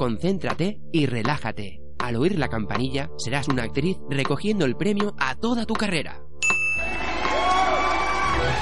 Concéntrate 0.00 0.80
y 0.92 1.04
relájate. 1.04 1.82
Al 1.98 2.16
oír 2.16 2.38
la 2.38 2.48
campanilla, 2.48 3.10
serás 3.18 3.48
una 3.48 3.64
actriz 3.64 3.98
recogiendo 4.08 4.64
el 4.64 4.74
premio 4.74 5.14
a 5.18 5.34
toda 5.34 5.66
tu 5.66 5.74
carrera. 5.74 6.22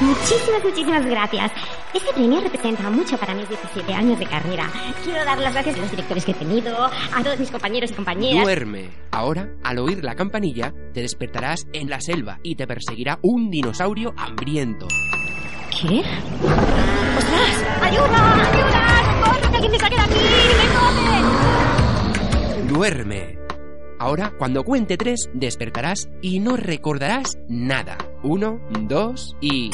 Muchísimas, 0.01 0.65
muchísimas 0.65 1.07
gracias. 1.07 1.53
Este 1.95 2.13
premio 2.13 2.41
representa 2.41 2.91
mucho 2.91 3.17
para 3.19 3.35
mis 3.35 3.49
17 3.49 3.95
años 3.95 4.19
de 4.19 4.27
carrera. 4.27 4.69
Quiero 5.05 5.25
dar 5.25 5.39
las 5.39 5.53
gracias 5.53 5.77
a 5.77 5.79
los 5.79 5.91
directores 5.93 6.25
que 6.25 6.33
he 6.33 6.35
tenido, 6.35 6.87
a 6.87 7.23
todos 7.23 7.39
mis 7.39 7.53
compañeros 7.53 7.93
y 7.93 7.95
compañeras. 7.95 8.43
Duerme. 8.43 8.91
Ahora, 9.13 9.49
al 9.63 9.79
oír 9.79 10.03
la 10.03 10.17
campanilla, 10.17 10.75
te 10.93 11.03
despertarás 11.03 11.69
en 11.73 11.89
la 11.89 12.01
selva 12.01 12.41
y 12.43 12.57
te 12.57 12.67
perseguirá 12.67 13.21
un 13.23 13.49
dinosaurio 13.49 14.13
hambriento. 14.17 14.89
¿Qué? 15.71 16.01
¡Ostras! 17.17 17.65
¡Ayuda! 17.81 18.35
¡Ayuda! 18.35 18.98
¡Socorro! 19.29 19.51
¡Que 19.51 19.57
alguien 19.57 19.73
me 19.73 19.79
saque 19.79 19.97
de 19.97 20.03
aquí! 20.03 20.15
¡Me 20.59 20.67
coge! 20.75 22.73
Duerme. 22.73 23.39
Ahora, 23.99 24.33
cuando 24.39 24.63
cuente 24.65 24.97
tres, 24.97 25.29
despertarás 25.35 26.09
y 26.23 26.39
no 26.39 26.57
recordarás 26.57 27.37
nada. 27.49 27.99
Uno, 28.23 28.61
dos 28.83 29.37
y... 29.41 29.71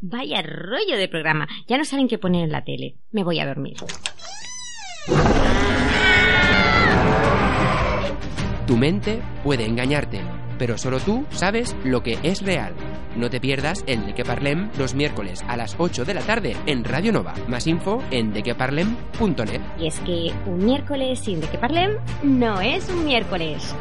Vaya 0.00 0.42
rollo 0.42 0.96
de 0.96 1.08
programa. 1.08 1.48
Ya 1.66 1.78
no 1.78 1.84
saben 1.84 2.06
qué 2.06 2.18
poner 2.18 2.44
en 2.44 2.52
la 2.52 2.62
tele. 2.64 2.96
Me 3.10 3.24
voy 3.24 3.40
a 3.40 3.46
dormir. 3.46 3.76
Tu 8.66 8.76
mente 8.76 9.22
puede 9.42 9.64
engañarte, 9.64 10.20
pero 10.58 10.76
solo 10.76 11.00
tú 11.00 11.24
sabes 11.30 11.74
lo 11.84 12.02
que 12.02 12.18
es 12.22 12.42
real. 12.42 12.74
No 13.16 13.30
te 13.30 13.40
pierdas 13.40 13.84
el 13.86 14.06
De 14.06 14.14
Que 14.14 14.24
Parlem 14.24 14.70
los 14.78 14.94
miércoles 14.94 15.44
a 15.48 15.56
las 15.56 15.74
8 15.78 16.04
de 16.04 16.14
la 16.14 16.22
tarde 16.22 16.56
en 16.66 16.84
Radio 16.84 17.12
Nova. 17.12 17.34
Más 17.48 17.66
info 17.66 18.02
en 18.10 18.32
dequeparlem.net. 18.32 19.60
Y 19.78 19.86
es 19.86 19.98
que 20.00 20.32
un 20.46 20.64
miércoles 20.64 21.18
sin 21.20 21.40
de 21.40 21.48
que 21.48 21.58
parlem 21.58 21.96
no 22.22 22.60
es 22.60 22.88
un 22.88 23.04
miércoles. 23.04 23.74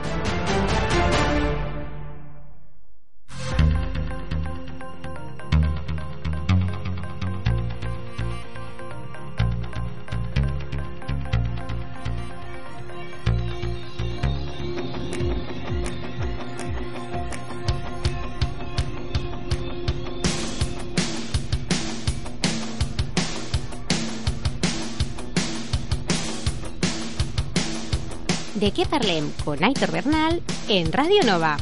De 28.60 28.72
qué 28.72 28.88
parlem 28.88 29.30
con 29.46 29.64
Aitor 29.64 29.92
Bernal 29.92 30.42
en 30.68 30.92
Radio 30.92 31.22
Nova. 31.24 31.58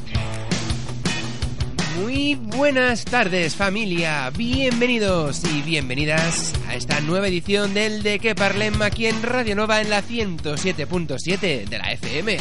Muy 1.99 2.35
buenas 2.35 3.03
tardes 3.03 3.53
familia, 3.53 4.29
bienvenidos 4.29 5.43
y 5.43 5.61
bienvenidas 5.61 6.53
a 6.69 6.75
esta 6.75 7.01
nueva 7.01 7.27
edición 7.27 7.73
del 7.73 8.01
De 8.01 8.19
Que 8.19 8.33
Parlem 8.33 8.81
aquí 8.81 9.07
en 9.07 9.21
Radio 9.23 9.57
Nova 9.57 9.81
en 9.81 9.89
la 9.89 10.03
107.7 10.03 11.65
de 11.65 11.77
la 11.77 11.91
FM. 11.91 12.37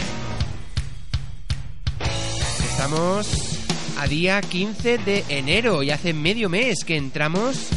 Estamos 2.71 3.59
a 3.99 4.07
día 4.07 4.41
15 4.41 4.99
de 4.99 5.25
enero 5.31 5.83
y 5.83 5.91
hace 5.91 6.13
medio 6.13 6.49
mes 6.49 6.85
que 6.85 6.97
entramos 6.97 7.71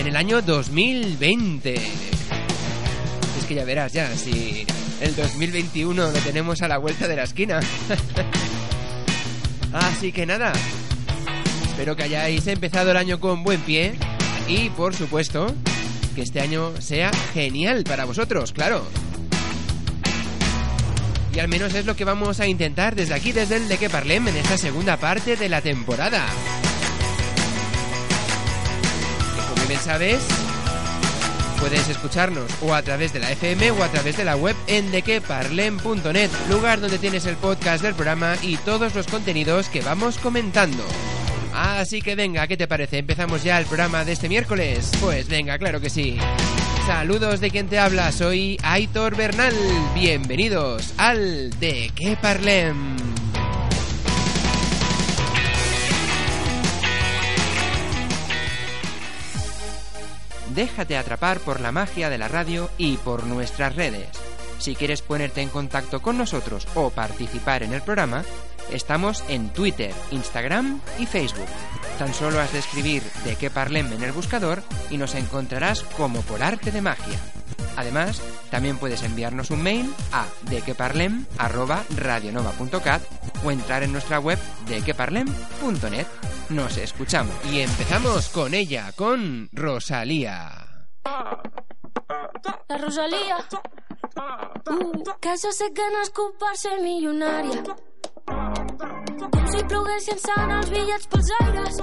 en 0.00 0.08
el 0.08 0.16
año 0.16 0.42
2020. 0.42 1.74
Es 1.74 3.44
que 3.46 3.54
ya 3.54 3.64
verás 3.64 3.92
ya, 3.92 4.16
si 4.16 4.66
el 5.02 5.16
2021 5.16 6.10
lo 6.10 6.18
tenemos 6.20 6.62
a 6.62 6.68
la 6.68 6.78
vuelta 6.78 7.08
de 7.08 7.16
la 7.16 7.24
esquina. 7.24 7.60
Así 9.72 10.12
que 10.12 10.26
nada, 10.26 10.52
espero 11.66 11.96
que 11.96 12.04
hayáis 12.04 12.46
empezado 12.46 12.92
el 12.92 12.96
año 12.96 13.18
con 13.18 13.42
buen 13.42 13.60
pie 13.62 13.94
y 14.46 14.70
por 14.70 14.94
supuesto 14.94 15.54
que 16.14 16.22
este 16.22 16.40
año 16.40 16.72
sea 16.80 17.10
genial 17.34 17.84
para 17.84 18.04
vosotros, 18.04 18.52
claro. 18.52 18.86
Y 21.34 21.38
al 21.40 21.48
menos 21.48 21.74
es 21.74 21.86
lo 21.86 21.96
que 21.96 22.04
vamos 22.04 22.40
a 22.40 22.46
intentar 22.46 22.94
desde 22.94 23.14
aquí, 23.14 23.32
desde 23.32 23.56
el 23.56 23.66
de 23.66 23.78
que 23.78 23.88
parlem 23.88 24.28
en 24.28 24.36
esta 24.36 24.58
segunda 24.58 24.98
parte 24.98 25.36
de 25.36 25.48
la 25.48 25.62
temporada. 25.62 26.26
Como 29.48 29.66
bien 29.66 29.80
sabes, 29.80 30.20
puedes 31.62 31.88
escucharnos 31.88 32.50
o 32.60 32.74
a 32.74 32.82
través 32.82 33.12
de 33.12 33.20
la 33.20 33.30
FM 33.30 33.70
o 33.70 33.84
a 33.84 33.88
través 33.88 34.16
de 34.16 34.24
la 34.24 34.34
web 34.34 34.56
en 34.66 34.90
dequeparlem.net, 34.90 36.28
lugar 36.50 36.80
donde 36.80 36.98
tienes 36.98 37.24
el 37.26 37.36
podcast 37.36 37.84
del 37.84 37.94
programa 37.94 38.34
y 38.42 38.56
todos 38.56 38.96
los 38.96 39.06
contenidos 39.06 39.68
que 39.68 39.80
vamos 39.80 40.18
comentando. 40.18 40.82
Así 41.54 42.02
que 42.02 42.16
venga, 42.16 42.48
¿qué 42.48 42.56
te 42.56 42.66
parece? 42.66 42.98
¿Empezamos 42.98 43.44
ya 43.44 43.60
el 43.60 43.66
programa 43.66 44.04
de 44.04 44.10
este 44.10 44.28
miércoles? 44.28 44.90
Pues 45.00 45.28
venga, 45.28 45.56
claro 45.56 45.80
que 45.80 45.88
sí. 45.88 46.18
Saludos 46.84 47.38
de 47.38 47.52
quien 47.52 47.68
te 47.68 47.78
habla, 47.78 48.10
soy 48.10 48.58
Aitor 48.64 49.14
Bernal. 49.14 49.54
Bienvenidos 49.94 50.92
al 50.96 51.50
De 51.60 51.92
Que 51.94 52.16
Parlem. 52.20 53.11
Déjate 60.54 60.98
atrapar 60.98 61.40
por 61.40 61.60
la 61.60 61.72
magia 61.72 62.10
de 62.10 62.18
la 62.18 62.28
radio 62.28 62.68
y 62.76 62.98
por 62.98 63.24
nuestras 63.24 63.74
redes. 63.74 64.08
Si 64.58 64.74
quieres 64.74 65.00
ponerte 65.00 65.40
en 65.40 65.48
contacto 65.48 66.02
con 66.02 66.18
nosotros 66.18 66.68
o 66.74 66.90
participar 66.90 67.62
en 67.62 67.72
el 67.72 67.80
programa, 67.80 68.22
estamos 68.70 69.24
en 69.28 69.48
Twitter, 69.48 69.92
Instagram 70.10 70.80
y 70.98 71.06
Facebook. 71.06 71.48
Tan 71.98 72.12
solo 72.12 72.38
has 72.38 72.52
de 72.52 72.58
escribir 72.58 73.02
de 73.24 73.36
qué 73.36 73.50
parlem 73.50 73.92
en 73.92 74.02
el 74.02 74.12
buscador 74.12 74.62
y 74.90 74.98
nos 74.98 75.14
encontrarás 75.14 75.82
como 75.96 76.20
por 76.22 76.42
arte 76.42 76.70
de 76.70 76.82
magia. 76.82 77.18
Además, 77.76 78.22
también 78.50 78.78
puedes 78.78 79.02
enviarnos 79.02 79.50
un 79.50 79.62
mail 79.62 79.94
a 80.12 80.24
dequeparlem@radionova.cat 80.50 83.02
o 83.44 83.50
entrar 83.50 83.82
en 83.82 83.92
nuestra 83.92 84.18
web 84.18 84.38
dequeparlem.net. 84.66 86.06
Nos 86.50 86.76
escuchamos 86.76 87.34
y 87.50 87.60
empezamos 87.60 88.28
con 88.28 88.52
ella, 88.54 88.92
con 88.92 89.48
Rosalía. 89.52 90.68
La 92.68 92.78
Rosalía. 92.78 93.38
Uh, 94.68 95.02
que 95.20 95.36
se 95.38 95.52
sé 95.52 95.72
que 95.72 95.82
nascut 95.96 96.36
per 96.38 96.56
ser 96.56 96.80
milionària. 96.82 97.62
Com 99.32 99.46
si 99.50 99.62
ploguessin 99.70 100.20
sant 100.22 100.52
els 100.58 100.70
bitllets 100.70 101.08
pels. 101.12 101.80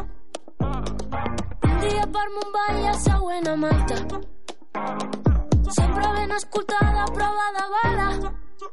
Un 0.59 1.75
dia 1.83 2.06
per 2.16 2.27
Mumbai 2.38 2.81
i 2.83 2.88
el 2.94 3.00
següent 3.07 3.45
a 3.50 3.51
Malta. 3.66 3.97
Sempre 5.69 6.07
ben 6.16 6.31
escoltada, 6.31 7.06
prova 7.13 7.48
de 7.57 7.66
bala. 7.75 8.07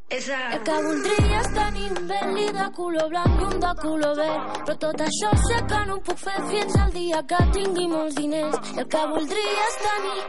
El 0.09 0.61
que 0.65 0.77
voldria 0.87 1.41
és 1.41 1.49
tenir 1.55 1.91
un 1.93 2.07
Bentley 2.09 2.49
de 2.57 2.67
color 2.77 3.09
blanc 3.11 3.41
i 3.41 3.45
un 3.45 3.61
de 3.61 3.73
color 3.83 4.15
verd. 4.17 4.43
Però 4.67 4.77
tot 4.85 5.03
això 5.05 5.31
sé 5.45 5.59
que 5.73 5.81
no 5.89 5.97
ho 5.99 6.01
puc 6.09 6.19
fer 6.23 6.37
fins 6.51 6.77
al 6.83 6.91
dia 6.95 7.21
que 7.33 7.41
tingui 7.57 7.87
molts 7.93 8.17
diners. 8.17 8.57
El 8.77 8.87
que 8.95 9.03
voldria 9.13 9.67
és 9.67 9.77
tenir... 9.85 10.21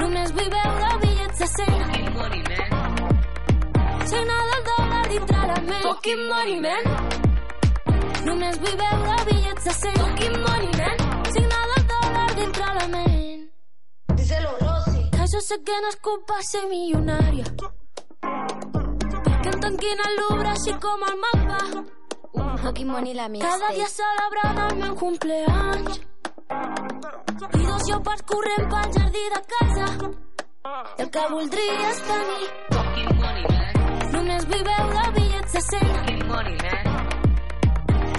Només 0.00 0.32
vull 0.38 0.50
veure 0.56 0.88
bitllets 1.04 1.38
de 1.44 1.48
100. 1.52 1.94
Signa 4.10 4.38
del 4.50 4.62
dòlar 4.70 5.04
dintre 5.12 5.46
la 5.52 5.60
ment. 5.68 5.84
Fucking 5.88 6.24
money, 6.32 6.58
man. 6.66 6.84
Només 8.24 8.60
vull 8.64 8.76
veure 8.82 9.20
bitllets 9.30 9.64
de 9.68 9.76
100. 9.82 10.02
Fucking 10.02 10.38
money, 10.48 10.72
man. 10.80 10.96
Signa 11.32 11.64
del 11.72 11.88
dòlar 11.94 12.28
dintre 12.40 12.66
la 12.80 12.86
ment. 12.98 13.50
Díselo, 14.16 14.63
Jo 15.34 15.40
sé 15.40 15.56
que 15.66 15.76
nascut 15.82 16.20
per 16.30 16.42
ser 16.46 16.60
milionària. 16.70 17.44
Que 19.42 19.48
em 19.50 19.56
tanquin 19.64 20.02
el 20.04 20.12
Louvre 20.20 20.50
així 20.52 20.74
com 20.84 21.00
el 21.08 21.16
mapa. 21.22 21.56
Fucking 22.62 22.86
money 22.86 23.14
la 23.14 23.26
mía. 23.28 23.42
Cada 23.42 23.72
dia 23.74 23.88
celebrant 23.94 24.60
el 24.66 24.76
meu 24.82 24.94
cumpleaños. 25.00 25.98
I 27.58 27.64
dos 27.66 27.82
llopars 27.88 28.22
corrent 28.30 28.70
pel 28.76 28.94
jardí 28.98 29.24
de 29.34 29.40
casa. 29.54 29.88
I 31.00 31.02
el 31.02 31.10
que 31.16 31.26
voldria 31.32 31.90
és 31.90 32.00
tenir 32.12 32.46
Fucking 32.70 33.12
money, 33.24 33.44
man. 33.50 33.74
Només 34.14 34.46
vull 34.52 34.64
veure 34.70 35.04
bitllets 35.18 35.58
de 35.58 35.64
100 35.70 35.94
Fucking 35.96 36.26
money, 36.30 36.56
man. 36.62 36.84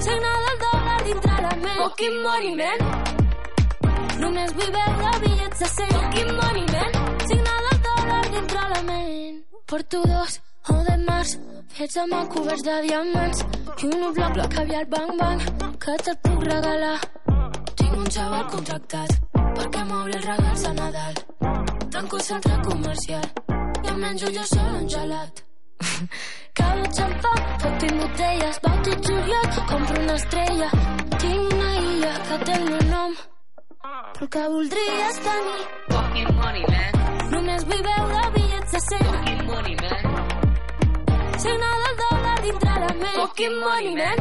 Signar 0.03 0.35
del 0.49 0.59
dòlar 0.65 0.99
dintre 1.07 1.41
la 1.47 1.55
ment 1.63 1.79
Fucking 1.79 2.21
money, 2.27 2.53
man 2.59 2.79
Només 4.19 4.53
vull 4.59 4.71
veure 4.79 5.19
bitllets 5.23 5.59
de 5.63 5.71
100 5.79 5.95
Fucking 5.95 6.35
money, 6.43 6.64
Porto 9.75 10.01
dos 10.07 10.39
o 10.71 10.73
de 10.87 10.93
març 11.03 11.31
fets 11.77 11.97
amb 11.99 12.13
coberts 12.33 12.61
de 12.63 12.75
diamants 12.85 13.41
i 13.83 13.89
un 13.89 14.05
bloc 14.17 14.31
bloc 14.37 14.53
caviar 14.53 14.85
bang 14.93 15.11
bang. 15.21 15.41
Que 15.83 15.95
te'l 16.03 16.15
puc 16.27 16.45
regalar. 16.47 16.99
Tinc 17.81 17.97
un 18.03 18.07
xaval 18.17 18.45
contractat 18.53 19.11
perquè 19.57 19.83
m'obri 19.89 20.15
els 20.19 20.29
regals 20.29 20.63
de 20.67 20.71
Nadal 20.79 21.19
tanco 21.91 22.21
el 22.21 22.25
centre 22.29 22.61
comercial. 22.69 23.27
I 23.83 23.91
em 23.91 23.99
menjo 24.05 24.31
jo 24.37 24.47
sol 24.53 24.71
un 24.79 24.87
gelat 24.95 25.43
Cabo 26.61 26.87
xampà, 26.95 27.35
tot 27.65 27.79
tinc 27.83 27.99
botelles, 28.05 28.63
bauti 28.63 28.97
juliol, 29.09 29.47
compro 29.73 30.01
una 30.05 30.15
estrella. 30.21 30.69
Tinc 31.19 31.53
una 31.53 31.71
illa 31.83 32.13
que 32.29 32.43
té 32.47 32.61
el 32.61 32.69
meu 32.71 32.85
nom, 32.93 33.23
però 33.85 34.25
el 34.25 34.29
que 34.29 34.47
voldria 34.49 35.09
és 35.09 35.17
tenir. 35.25 35.63
Fucking 35.89 36.31
money, 36.39 36.63
man. 36.69 37.29
Només 37.33 37.65
vull 37.69 37.83
veure 37.85 38.21
bitllets 38.35 38.71
de 38.71 38.81
100. 38.85 39.09
Fucking 39.11 39.43
money, 39.49 39.75
man. 39.81 40.03
Signar 41.43 41.73
del 41.83 41.97
dòlar 42.01 42.37
dintre 42.45 42.77
la 42.83 42.91
ment. 43.01 43.17
Fucking 43.19 43.57
money, 43.61 43.95
man. 43.99 44.17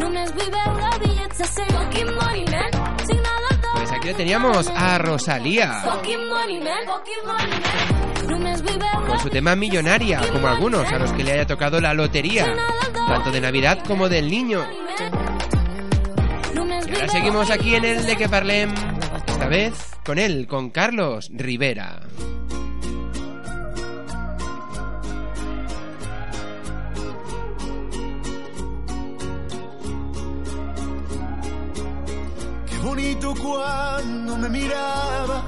Només 0.00 0.32
vull 0.38 0.50
veure 0.56 0.92
bitllets 1.04 1.42
de 1.42 1.50
100. 1.52 1.74
Fucking 1.76 2.12
money, 2.20 2.44
man. 2.54 2.80
Signar 3.04 3.38
del 3.44 3.60
dòlar 3.60 3.76
Pues 3.76 3.92
aquí 3.92 4.08
lo 4.08 4.16
teníamos 4.16 4.72
a 4.74 4.98
Rosalía. 4.98 5.72
Fucking 5.84 6.28
money, 6.28 6.60
man. 6.60 6.82
Fucking 6.86 7.26
money, 7.26 7.60
man. 7.68 8.30
Només 8.32 8.62
vull 8.62 8.78
veure 8.78 9.06
Con 9.06 9.20
su 9.20 9.30
tema 9.30 9.54
millonaria, 9.54 10.20
como 10.32 10.48
algunos 10.48 10.90
a 10.92 10.98
los 10.98 11.12
que 11.12 11.22
le 11.22 11.32
haya 11.32 11.46
tocado 11.46 11.80
la 11.80 11.94
lotería, 11.94 12.44
tanto 13.06 13.30
de 13.30 13.40
Navidad 13.40 13.78
como 13.86 14.08
del 14.08 14.28
niño. 14.28 14.66
Seguimos 17.04 17.50
aquí 17.50 17.74
en 17.74 17.84
el 17.84 18.04
de 18.04 18.16
que 18.16 18.28
parlem, 18.28 18.74
esta 19.26 19.46
vez 19.46 19.74
con 20.04 20.18
él, 20.18 20.46
con 20.46 20.70
Carlos 20.70 21.30
Rivera. 21.32 22.00
Qué 32.66 32.78
bonito 32.82 33.34
cuando 33.34 34.36
me 34.38 34.48
mirabas, 34.48 35.44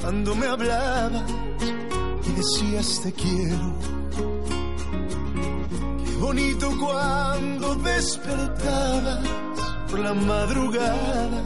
cuando 0.00 0.34
me 0.34 0.46
hablabas 0.46 1.22
y 2.26 2.32
decías 2.32 3.00
te 3.02 3.12
quiero. 3.12 3.74
Qué 6.04 6.16
bonito 6.16 6.70
cuando 6.78 7.74
despertabas 7.76 9.40
por 9.90 9.98
la 10.00 10.14
madrugada, 10.14 11.42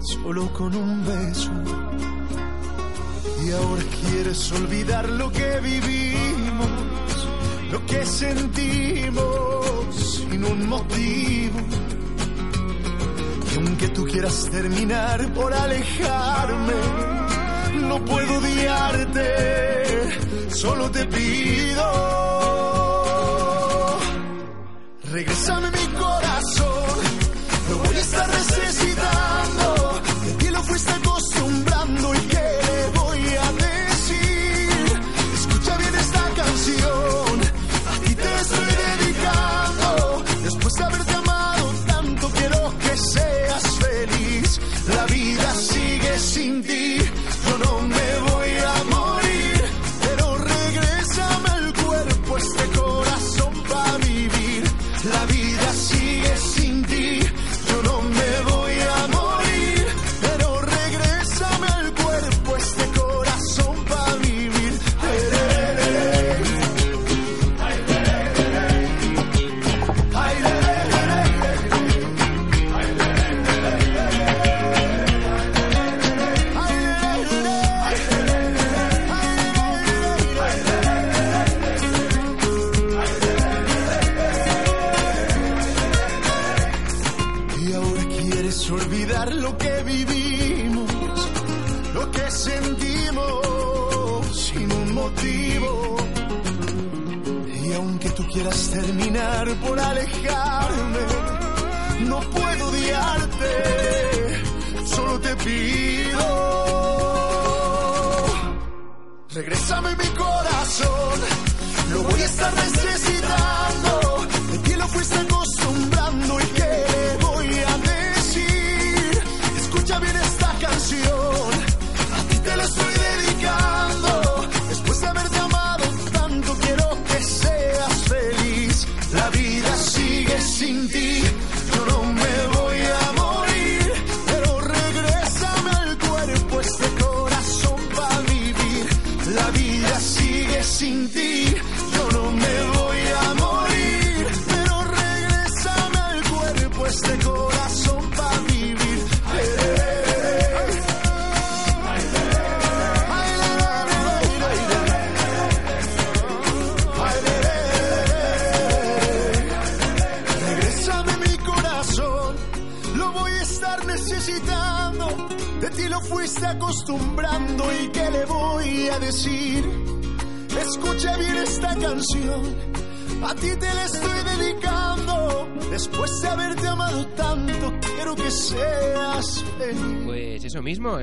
solo 0.00 0.52
con 0.52 0.74
un 0.74 1.04
beso. 1.06 1.50
Y 3.44 3.52
ahora 3.52 3.82
quieres 4.00 4.52
olvidar 4.52 5.08
lo 5.08 5.30
que 5.30 5.60
vivimos, 5.60 6.68
lo 7.70 7.86
que 7.86 8.04
sentimos 8.06 9.96
sin 9.96 10.44
un 10.44 10.68
motivo. 10.68 11.60
Y 13.52 13.56
aunque 13.56 13.88
tú 13.88 14.04
quieras 14.04 14.48
terminar 14.50 15.32
por 15.32 15.52
alejarme, 15.52 16.74
no 17.88 18.04
puedo 18.04 18.38
odiarte, 18.38 19.28
solo 20.50 20.90
te 20.90 21.06
pido. 21.06 21.84
Regrésame 25.12 25.73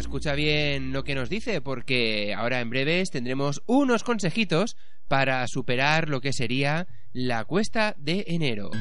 escucha 0.01 0.33
bien 0.33 0.91
lo 0.91 1.03
que 1.03 1.15
nos 1.15 1.29
dice, 1.29 1.61
porque 1.61 2.33
ahora 2.35 2.59
en 2.59 2.69
breves 2.69 3.09
tendremos 3.11 3.63
unos 3.65 4.03
consejitos 4.03 4.75
para 5.07 5.47
superar 5.47 6.09
lo 6.09 6.19
que 6.19 6.33
sería 6.33 6.87
la 7.13 7.45
cuesta 7.45 7.95
de 7.97 8.25
enero. 8.27 8.71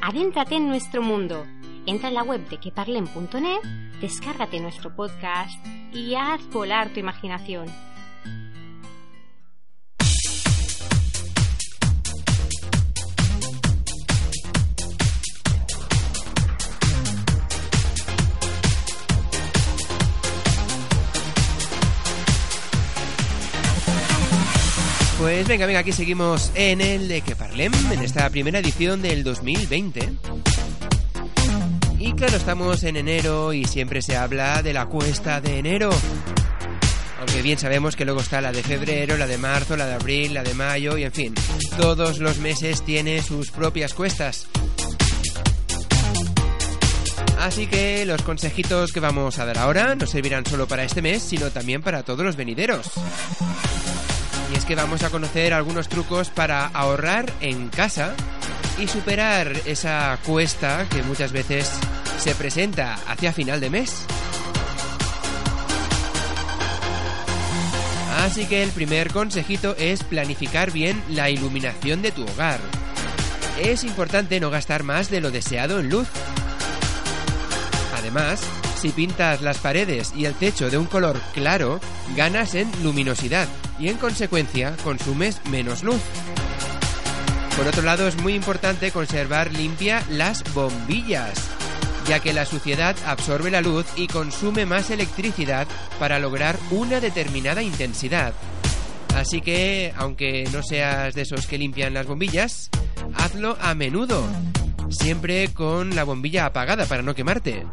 Adéntrate 0.00 0.54
en 0.54 0.68
nuestro 0.68 1.02
mundo. 1.02 1.46
Entra 1.86 2.08
en 2.08 2.14
la 2.14 2.22
web 2.22 2.48
de 2.48 2.58
queparlen.net, 2.58 4.00
descárgate 4.00 4.60
nuestro 4.60 4.94
podcast 4.94 5.64
y 5.94 6.14
haz 6.14 6.40
volar 6.50 6.92
tu 6.92 7.00
imaginación. 7.00 7.66
Pues 25.20 25.46
venga, 25.46 25.66
venga, 25.66 25.80
aquí 25.80 25.92
seguimos 25.92 26.50
en 26.54 26.80
el 26.80 27.06
de 27.06 27.20
que 27.20 27.36
parlem, 27.36 27.72
en 27.92 28.00
esta 28.00 28.30
primera 28.30 28.58
edición 28.58 29.02
del 29.02 29.22
2020. 29.22 30.14
Y 31.98 32.14
claro, 32.14 32.38
estamos 32.38 32.82
en 32.84 32.96
enero 32.96 33.52
y 33.52 33.66
siempre 33.66 34.00
se 34.00 34.16
habla 34.16 34.62
de 34.62 34.72
la 34.72 34.86
cuesta 34.86 35.42
de 35.42 35.58
enero. 35.58 35.90
Aunque 37.18 37.42
bien 37.42 37.58
sabemos 37.58 37.96
que 37.96 38.06
luego 38.06 38.22
está 38.22 38.40
la 38.40 38.50
de 38.50 38.62
febrero, 38.62 39.18
la 39.18 39.26
de 39.26 39.36
marzo, 39.36 39.76
la 39.76 39.84
de 39.84 39.92
abril, 39.92 40.32
la 40.32 40.42
de 40.42 40.54
mayo 40.54 40.96
y 40.96 41.04
en 41.04 41.12
fin, 41.12 41.34
todos 41.76 42.18
los 42.18 42.38
meses 42.38 42.82
tiene 42.82 43.20
sus 43.20 43.50
propias 43.50 43.92
cuestas. 43.92 44.46
Así 47.38 47.66
que 47.66 48.06
los 48.06 48.22
consejitos 48.22 48.90
que 48.90 49.00
vamos 49.00 49.38
a 49.38 49.44
dar 49.44 49.58
ahora 49.58 49.94
no 49.94 50.06
servirán 50.06 50.46
solo 50.46 50.66
para 50.66 50.84
este 50.84 51.02
mes, 51.02 51.22
sino 51.22 51.50
también 51.50 51.82
para 51.82 52.04
todos 52.04 52.24
los 52.24 52.36
venideros. 52.36 52.90
Y 54.52 54.56
es 54.56 54.64
que 54.64 54.74
vamos 54.74 55.02
a 55.02 55.10
conocer 55.10 55.54
algunos 55.54 55.88
trucos 55.88 56.30
para 56.30 56.66
ahorrar 56.66 57.32
en 57.40 57.68
casa 57.68 58.14
y 58.80 58.88
superar 58.88 59.52
esa 59.66 60.18
cuesta 60.24 60.86
que 60.90 61.02
muchas 61.02 61.32
veces 61.32 61.70
se 62.18 62.34
presenta 62.34 62.94
hacia 63.06 63.32
final 63.32 63.60
de 63.60 63.70
mes. 63.70 64.06
Así 68.18 68.46
que 68.46 68.62
el 68.62 68.70
primer 68.70 69.12
consejito 69.12 69.74
es 69.78 70.02
planificar 70.04 70.72
bien 70.72 71.02
la 71.08 71.30
iluminación 71.30 72.02
de 72.02 72.12
tu 72.12 72.22
hogar. 72.24 72.60
Es 73.62 73.84
importante 73.84 74.40
no 74.40 74.50
gastar 74.50 74.82
más 74.82 75.10
de 75.10 75.20
lo 75.20 75.30
deseado 75.30 75.80
en 75.80 75.88
luz. 75.88 76.08
Además, 77.96 78.42
si 78.80 78.88
pintas 78.88 79.42
las 79.42 79.58
paredes 79.58 80.14
y 80.16 80.24
el 80.24 80.32
techo 80.32 80.70
de 80.70 80.78
un 80.78 80.86
color 80.86 81.20
claro, 81.34 81.80
ganas 82.16 82.54
en 82.54 82.70
luminosidad 82.82 83.46
y 83.78 83.88
en 83.88 83.98
consecuencia 83.98 84.74
consumes 84.82 85.38
menos 85.50 85.82
luz. 85.82 86.00
Por 87.58 87.68
otro 87.68 87.82
lado, 87.82 88.08
es 88.08 88.16
muy 88.22 88.34
importante 88.34 88.90
conservar 88.90 89.52
limpia 89.52 90.02
las 90.08 90.42
bombillas, 90.54 91.34
ya 92.08 92.20
que 92.20 92.32
la 92.32 92.46
suciedad 92.46 92.96
absorbe 93.04 93.50
la 93.50 93.60
luz 93.60 93.84
y 93.96 94.06
consume 94.06 94.64
más 94.64 94.88
electricidad 94.88 95.66
para 95.98 96.18
lograr 96.18 96.56
una 96.70 97.00
determinada 97.00 97.62
intensidad. 97.62 98.32
Así 99.14 99.42
que, 99.42 99.92
aunque 99.96 100.48
no 100.54 100.62
seas 100.62 101.14
de 101.14 101.22
esos 101.22 101.46
que 101.46 101.58
limpian 101.58 101.92
las 101.92 102.06
bombillas, 102.06 102.70
hazlo 103.14 103.58
a 103.60 103.74
menudo, 103.74 104.24
siempre 104.88 105.52
con 105.52 105.94
la 105.94 106.04
bombilla 106.04 106.46
apagada 106.46 106.86
para 106.86 107.02
no 107.02 107.14
quemarte. 107.14 107.66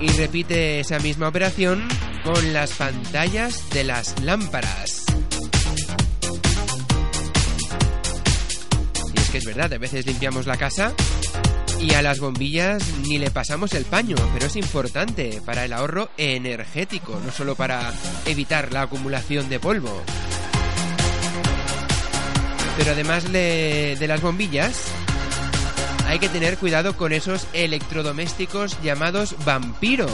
Y 0.00 0.08
repite 0.08 0.80
esa 0.80 0.98
misma 0.98 1.28
operación 1.28 1.86
con 2.24 2.52
las 2.52 2.72
pantallas 2.72 3.70
de 3.70 3.84
las 3.84 4.20
lámparas. 4.22 5.04
Y 9.14 9.18
es 9.18 9.30
que 9.30 9.38
es 9.38 9.44
verdad, 9.44 9.72
a 9.72 9.78
veces 9.78 10.06
limpiamos 10.06 10.46
la 10.46 10.56
casa 10.56 10.92
y 11.80 11.92
a 11.94 12.02
las 12.02 12.18
bombillas 12.18 12.82
ni 13.06 13.18
le 13.18 13.30
pasamos 13.30 13.74
el 13.74 13.84
paño, 13.84 14.16
pero 14.32 14.46
es 14.46 14.56
importante 14.56 15.40
para 15.44 15.64
el 15.64 15.72
ahorro 15.72 16.08
energético, 16.16 17.20
no 17.24 17.30
solo 17.30 17.54
para 17.54 17.92
evitar 18.26 18.72
la 18.72 18.82
acumulación 18.82 19.48
de 19.48 19.60
polvo. 19.60 20.02
Pero 22.76 22.90
además 22.90 23.30
de, 23.30 24.04
las 24.06 24.20
bombillas, 24.20 24.86
hay 26.06 26.18
que 26.18 26.28
tener 26.28 26.58
cuidado 26.58 26.96
con 26.96 27.12
esos 27.12 27.46
electrodomésticos 27.52 28.80
llamados 28.82 29.34
vampiro. 29.44 30.06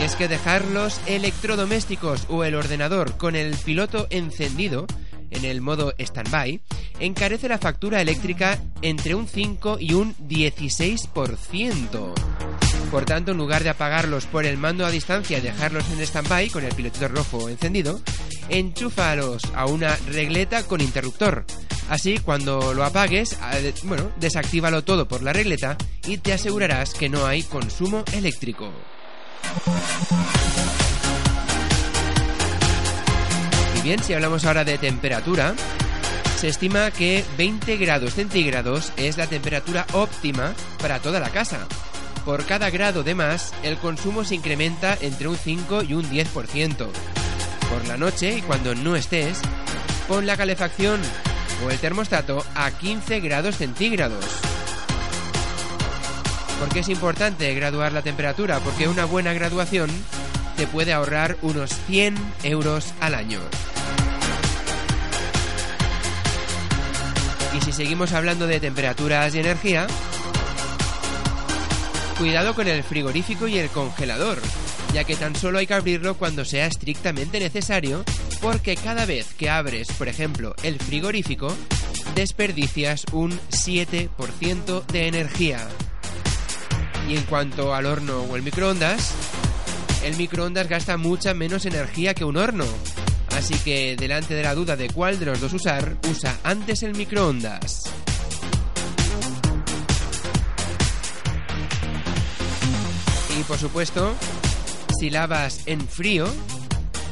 Y 0.00 0.04
es 0.04 0.16
que 0.16 0.28
dejar 0.28 0.64
los 0.66 1.00
electrodomésticos 1.06 2.26
o 2.28 2.44
el 2.44 2.54
ordenador 2.54 3.16
con 3.16 3.36
el 3.36 3.54
piloto 3.56 4.06
encendido 4.10 4.86
en 5.30 5.44
el 5.44 5.60
modo 5.60 5.94
standby 5.98 6.60
encarece 7.00 7.48
la 7.48 7.58
factura 7.58 8.00
eléctrica 8.00 8.58
entre 8.82 9.14
un 9.14 9.26
5 9.26 9.78
y 9.80 9.94
un 9.94 10.14
16%. 10.16 12.14
Por 12.90 13.04
tanto, 13.04 13.32
en 13.32 13.38
lugar 13.38 13.64
de 13.64 13.70
apagarlos 13.70 14.26
por 14.26 14.44
el 14.44 14.56
mando 14.56 14.86
a 14.86 14.90
distancia 14.90 15.38
y 15.38 15.40
dejarlos 15.40 15.84
en 15.90 16.06
standby 16.06 16.50
con 16.50 16.64
el 16.64 16.74
pilotito 16.74 17.08
rojo 17.08 17.48
encendido, 17.48 18.00
enchúfalos 18.48 19.42
a 19.54 19.66
una 19.66 19.96
regleta 20.08 20.64
con 20.64 20.80
interruptor. 20.80 21.44
Así, 21.88 22.18
cuando 22.18 22.72
lo 22.72 22.84
apagues, 22.84 23.38
bueno, 23.84 24.10
desactívalo 24.18 24.84
todo 24.84 25.06
por 25.06 25.22
la 25.22 25.32
regleta 25.32 25.76
y 26.06 26.18
te 26.18 26.32
asegurarás 26.32 26.94
que 26.94 27.08
no 27.08 27.26
hay 27.26 27.42
consumo 27.42 28.04
eléctrico. 28.12 28.70
Y 33.78 33.82
bien, 33.82 34.02
si 34.02 34.14
hablamos 34.14 34.46
ahora 34.46 34.64
de 34.64 34.78
temperatura, 34.78 35.54
se 36.38 36.48
estima 36.48 36.90
que 36.90 37.24
20 37.36 37.76
grados 37.76 38.14
centígrados 38.14 38.92
es 38.96 39.18
la 39.18 39.26
temperatura 39.26 39.86
óptima 39.92 40.54
para 40.80 41.00
toda 41.00 41.20
la 41.20 41.30
casa. 41.30 41.66
Por 42.24 42.46
cada 42.46 42.70
grado 42.70 43.02
de 43.02 43.14
más, 43.14 43.52
el 43.62 43.76
consumo 43.76 44.24
se 44.24 44.34
incrementa 44.34 44.96
entre 45.02 45.28
un 45.28 45.36
5 45.36 45.82
y 45.82 45.92
un 45.92 46.04
10%. 46.04 46.88
Por 47.70 47.86
la 47.88 47.96
noche 47.96 48.38
y 48.38 48.42
cuando 48.42 48.74
no 48.74 48.96
estés, 48.96 49.40
pon 50.08 50.26
la 50.26 50.36
calefacción 50.36 51.00
o 51.64 51.70
el 51.70 51.78
termostato 51.78 52.44
a 52.54 52.70
15 52.70 53.20
grados 53.20 53.56
centígrados. 53.56 54.24
¿Por 56.58 56.68
qué 56.68 56.80
es 56.80 56.88
importante 56.88 57.52
graduar 57.54 57.92
la 57.92 58.02
temperatura? 58.02 58.60
Porque 58.60 58.88
una 58.88 59.04
buena 59.04 59.32
graduación 59.32 59.90
te 60.56 60.66
puede 60.66 60.92
ahorrar 60.92 61.36
unos 61.42 61.70
100 61.86 62.16
euros 62.44 62.94
al 63.00 63.14
año. 63.14 63.40
Y 67.56 67.60
si 67.60 67.72
seguimos 67.72 68.12
hablando 68.12 68.46
de 68.46 68.60
temperaturas 68.60 69.34
y 69.34 69.40
energía, 69.40 69.86
cuidado 72.18 72.54
con 72.54 72.66
el 72.68 72.82
frigorífico 72.82 73.46
y 73.48 73.58
el 73.58 73.68
congelador, 73.68 74.40
ya 74.94 75.02
que 75.02 75.16
tan 75.16 75.34
solo 75.34 75.58
hay 75.58 75.66
que 75.66 75.74
abrirlo 75.74 76.14
cuando 76.14 76.44
sea 76.44 76.66
estrictamente 76.66 77.40
necesario, 77.40 78.04
porque 78.40 78.76
cada 78.76 79.04
vez 79.06 79.34
que 79.34 79.50
abres, 79.50 79.88
por 79.98 80.06
ejemplo, 80.06 80.54
el 80.62 80.78
frigorífico, 80.78 81.52
desperdicias 82.14 83.04
un 83.10 83.32
7% 83.50 84.86
de 84.86 85.08
energía. 85.08 85.66
Y 87.08 87.16
en 87.16 87.22
cuanto 87.24 87.74
al 87.74 87.86
horno 87.86 88.20
o 88.22 88.36
el 88.36 88.42
microondas, 88.42 89.12
el 90.04 90.16
microondas 90.16 90.68
gasta 90.68 90.96
mucha 90.96 91.34
menos 91.34 91.66
energía 91.66 92.14
que 92.14 92.24
un 92.24 92.36
horno. 92.36 92.64
Así 93.36 93.54
que 93.64 93.96
delante 93.96 94.34
de 94.34 94.44
la 94.44 94.54
duda 94.54 94.76
de 94.76 94.90
cuál 94.90 95.18
de 95.18 95.26
los 95.26 95.40
dos 95.40 95.52
usar, 95.54 95.96
usa 96.08 96.38
antes 96.44 96.84
el 96.84 96.94
microondas. 96.94 97.82
Y 103.36 103.42
por 103.42 103.58
supuesto, 103.58 104.14
si 104.98 105.10
lavas 105.10 105.62
en 105.66 105.86
frío, 105.86 106.26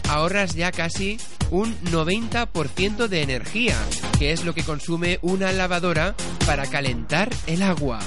ahorras 0.08 0.54
ya 0.54 0.72
casi 0.72 1.18
un 1.50 1.74
90% 1.84 3.08
de 3.08 3.22
energía, 3.22 3.76
que 4.18 4.32
es 4.32 4.44
lo 4.44 4.54
que 4.54 4.62
consume 4.62 5.18
una 5.22 5.52
lavadora 5.52 6.14
para 6.46 6.66
calentar 6.66 7.30
el 7.46 7.62
agua. 7.62 8.00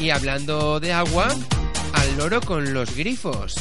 Y 0.00 0.10
hablando 0.10 0.80
de 0.80 0.92
agua, 0.92 1.28
al 1.92 2.16
loro 2.16 2.40
con 2.40 2.72
los 2.72 2.96
grifos. 2.96 3.54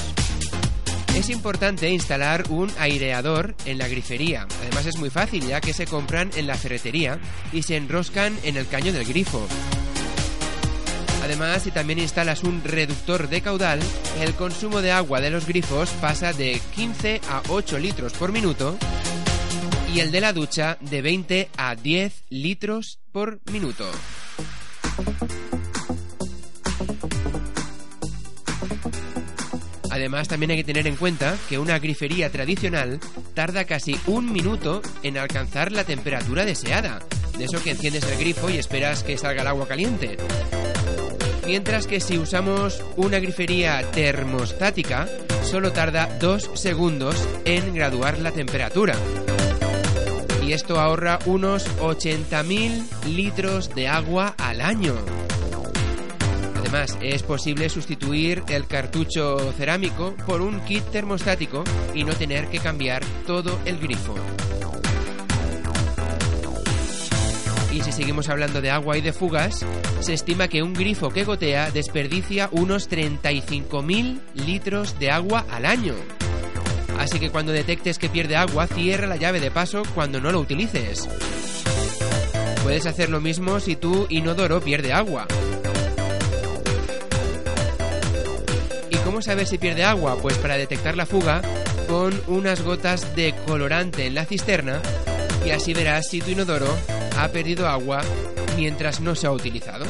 Es 1.15 1.29
importante 1.29 1.89
instalar 1.89 2.45
un 2.49 2.71
aireador 2.79 3.55
en 3.65 3.77
la 3.77 3.87
grifería. 3.87 4.47
Además 4.61 4.85
es 4.85 4.97
muy 4.97 5.09
fácil 5.09 5.45
ya 5.45 5.59
que 5.59 5.73
se 5.73 5.85
compran 5.85 6.29
en 6.35 6.47
la 6.47 6.55
ferretería 6.55 7.19
y 7.51 7.63
se 7.63 7.75
enroscan 7.75 8.37
en 8.43 8.55
el 8.55 8.67
caño 8.67 8.93
del 8.93 9.05
grifo. 9.05 9.45
Además, 11.29 11.61
si 11.61 11.69
también 11.69 11.99
instalas 11.99 12.43
un 12.43 12.63
reductor 12.63 13.29
de 13.29 13.41
caudal, 13.41 13.79
el 14.19 14.33
consumo 14.33 14.81
de 14.81 14.91
agua 14.91 15.21
de 15.21 15.29
los 15.29 15.45
grifos 15.45 15.91
pasa 16.01 16.33
de 16.33 16.59
15 16.73 17.21
a 17.29 17.43
8 17.49 17.77
litros 17.77 18.13
por 18.13 18.31
minuto 18.31 18.79
y 19.93 19.99
el 19.99 20.09
de 20.09 20.21
la 20.21 20.33
ducha 20.33 20.79
de 20.81 21.03
20 21.03 21.49
a 21.55 21.75
10 21.75 22.23
litros 22.29 22.97
por 23.11 23.41
minuto. 23.51 23.85
Además, 29.91 30.27
también 30.27 30.49
hay 30.49 30.57
que 30.57 30.63
tener 30.63 30.87
en 30.87 30.95
cuenta 30.95 31.37
que 31.47 31.59
una 31.59 31.77
grifería 31.77 32.31
tradicional 32.31 32.99
tarda 33.35 33.65
casi 33.65 33.95
un 34.07 34.33
minuto 34.33 34.81
en 35.03 35.19
alcanzar 35.19 35.71
la 35.71 35.83
temperatura 35.83 36.43
deseada, 36.43 37.05
De 37.37 37.45
eso 37.45 37.63
que 37.63 37.69
enciendes 37.69 38.03
el 38.03 38.17
grifo 38.17 38.49
y 38.49 38.57
esperas 38.57 39.03
que 39.03 39.15
salga 39.15 39.43
el 39.43 39.47
agua 39.47 39.67
caliente. 39.67 40.17
Mientras 41.49 41.87
que 41.87 41.99
si 41.99 42.19
usamos 42.19 42.79
una 42.95 43.17
grifería 43.17 43.81
termostática, 43.89 45.09
solo 45.41 45.71
tarda 45.71 46.07
dos 46.19 46.47
segundos 46.53 47.27
en 47.43 47.73
graduar 47.73 48.19
la 48.19 48.29
temperatura. 48.29 48.95
Y 50.45 50.53
esto 50.53 50.79
ahorra 50.79 51.17
unos 51.25 51.67
80.000 51.79 53.07
litros 53.07 53.73
de 53.73 53.87
agua 53.87 54.35
al 54.37 54.61
año. 54.61 54.93
Además, 56.55 56.95
es 57.01 57.23
posible 57.23 57.67
sustituir 57.69 58.43
el 58.47 58.67
cartucho 58.67 59.51
cerámico 59.53 60.13
por 60.27 60.41
un 60.41 60.59
kit 60.59 60.83
termostático 60.91 61.63
y 61.95 62.03
no 62.03 62.13
tener 62.13 62.47
que 62.49 62.59
cambiar 62.59 63.03
todo 63.25 63.59
el 63.65 63.79
grifo. 63.79 64.13
Y 67.71 67.81
si 67.83 67.91
seguimos 67.91 68.29
hablando 68.29 68.61
de 68.61 68.71
agua 68.71 68.97
y 68.97 69.01
de 69.01 69.13
fugas, 69.13 69.65
se 69.99 70.13
estima 70.13 70.47
que 70.47 70.63
un 70.63 70.73
grifo 70.73 71.09
que 71.09 71.23
gotea 71.23 71.69
desperdicia 71.69 72.49
unos 72.51 72.89
35.000 72.89 74.19
litros 74.33 74.97
de 74.97 75.11
agua 75.11 75.45
al 75.51 75.65
año. 75.65 75.93
Así 76.97 77.19
que 77.19 77.29
cuando 77.29 77.51
detectes 77.51 77.99
que 77.99 78.09
pierde 78.09 78.35
agua, 78.35 78.67
cierra 78.67 79.07
la 79.07 79.17
llave 79.17 79.39
de 79.39 79.51
paso 79.51 79.83
cuando 79.93 80.19
no 80.19 80.31
lo 80.31 80.39
utilices. 80.39 81.07
Puedes 82.63 82.85
hacer 82.85 83.09
lo 83.09 83.21
mismo 83.21 83.59
si 83.59 83.75
tu 83.75 84.05
inodoro 84.09 84.61
pierde 84.61 84.91
agua. 84.91 85.27
¿Y 88.89 88.95
cómo 88.97 89.21
saber 89.21 89.47
si 89.47 89.57
pierde 89.57 89.83
agua? 89.85 90.17
Pues 90.21 90.37
para 90.37 90.57
detectar 90.57 90.97
la 90.97 91.05
fuga, 91.05 91.41
pon 91.87 92.19
unas 92.27 92.61
gotas 92.61 93.15
de 93.15 93.33
colorante 93.47 94.05
en 94.07 94.15
la 94.15 94.25
cisterna 94.25 94.81
y 95.45 95.51
así 95.51 95.73
verás 95.73 96.09
si 96.09 96.19
tu 96.19 96.31
inodoro 96.31 96.67
ha 97.19 97.27
perdido 97.27 97.67
agua 97.67 98.01
mientras 98.55 99.01
no 99.01 99.13
se 99.13 99.27
ha 99.27 99.31
utilizado. 99.31 99.85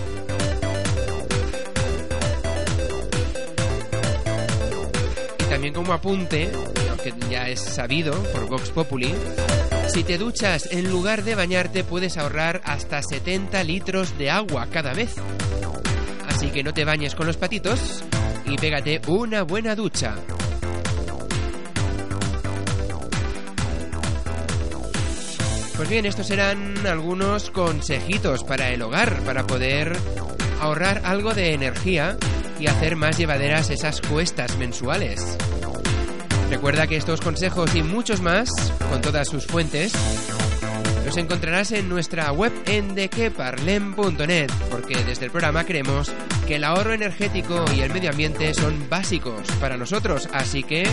Y 5.39 5.43
también 5.43 5.74
como 5.74 5.93
apunte, 5.93 6.50
aunque 6.89 7.13
ya 7.29 7.48
es 7.48 7.59
sabido 7.59 8.13
por 8.33 8.48
Vox 8.48 8.71
Populi, 8.71 9.13
si 9.93 10.03
te 10.03 10.17
duchas 10.17 10.71
en 10.71 10.89
lugar 10.89 11.24
de 11.24 11.36
bañarte 11.36 11.83
puedes 11.83 12.17
ahorrar 12.17 12.62
hasta 12.63 13.01
70 13.03 13.63
litros 13.63 14.17
de 14.17 14.31
agua 14.31 14.67
cada 14.71 14.93
vez. 14.93 15.15
Así 16.27 16.50
que 16.50 16.63
no 16.63 16.74
te 16.74 16.86
bañes 16.86 17.13
con 17.13 17.27
los 17.27 17.38
patitos 17.38 18.03
y 18.45 18.55
pégate 18.57 19.01
una 19.07 19.43
buena 19.43 19.75
ducha. 19.75 20.15
Pues 25.79 25.88
bien, 25.88 26.05
estos 26.05 26.27
serán 26.27 26.86
algunos 26.86 27.51
consejitos 27.51 28.43
para 28.43 28.69
el 28.69 28.81
hogar, 28.81 29.21
para 29.21 29.48
poder 29.48 29.95
ahorrar 30.59 31.03
algo 31.05 31.33
de 31.33 31.53
energía 31.53 32.17
y 32.59 32.67
hacer 32.67 32.98
más 32.98 33.17
llevaderas 33.17 33.69
esas 33.69 34.01
cuestas 34.01 34.57
mensuales. 34.57 35.38
Recuerda 36.50 36.86
que 36.86 36.98
estos 36.98 37.21
consejos 37.21 37.74
y 37.75 37.81
muchos 37.81 38.19
más, 38.19 38.50
con 38.89 39.00
todas 39.00 39.29
sus 39.29 39.48
fuentes, 39.48 39.93
los 41.05 41.15
encontrarás 41.15 41.71
en 41.71 41.88
nuestra 41.88 42.29
web 42.33 42.51
en 42.65 42.93
dequeparlem.net, 42.93 44.51
porque 44.69 45.01
desde 45.05 45.24
el 45.27 45.31
programa 45.31 45.63
creemos 45.63 46.12
que 46.45 46.57
el 46.57 46.65
ahorro 46.65 46.93
energético 46.93 47.63
y 47.74 47.79
el 47.79 47.93
medio 47.93 48.09
ambiente 48.09 48.53
son 48.53 48.89
básicos 48.89 49.48
para 49.62 49.77
nosotros, 49.77 50.27
así 50.33 50.62
que 50.62 50.83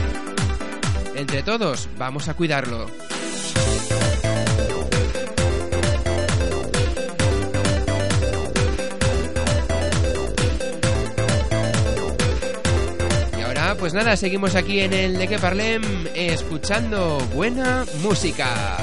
entre 1.17 1.43
todos 1.43 1.89
vamos 1.99 2.29
a 2.29 2.35
cuidarlo. 2.35 2.87
Pues 13.79 13.93
nada, 13.93 14.17
seguimos 14.17 14.55
aquí 14.55 14.81
en 14.81 14.93
el 14.93 15.19
De 15.19 15.29
Que 15.29 15.39
Parlem 15.39 15.83
escuchando 16.15 17.19
buena 17.35 17.85
música. 18.03 18.77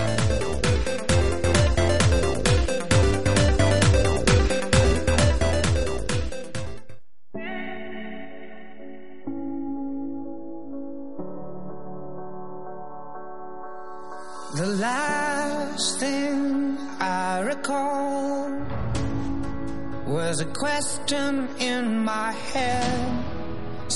The 14.56 14.68
last 14.80 16.00
thing 16.00 16.78
I 17.00 17.40
recall 17.40 18.52
was 20.06 20.40
a 20.42 20.46
question 20.46 21.50
in 21.60 22.06
my 22.06 22.32
head. 22.32 23.33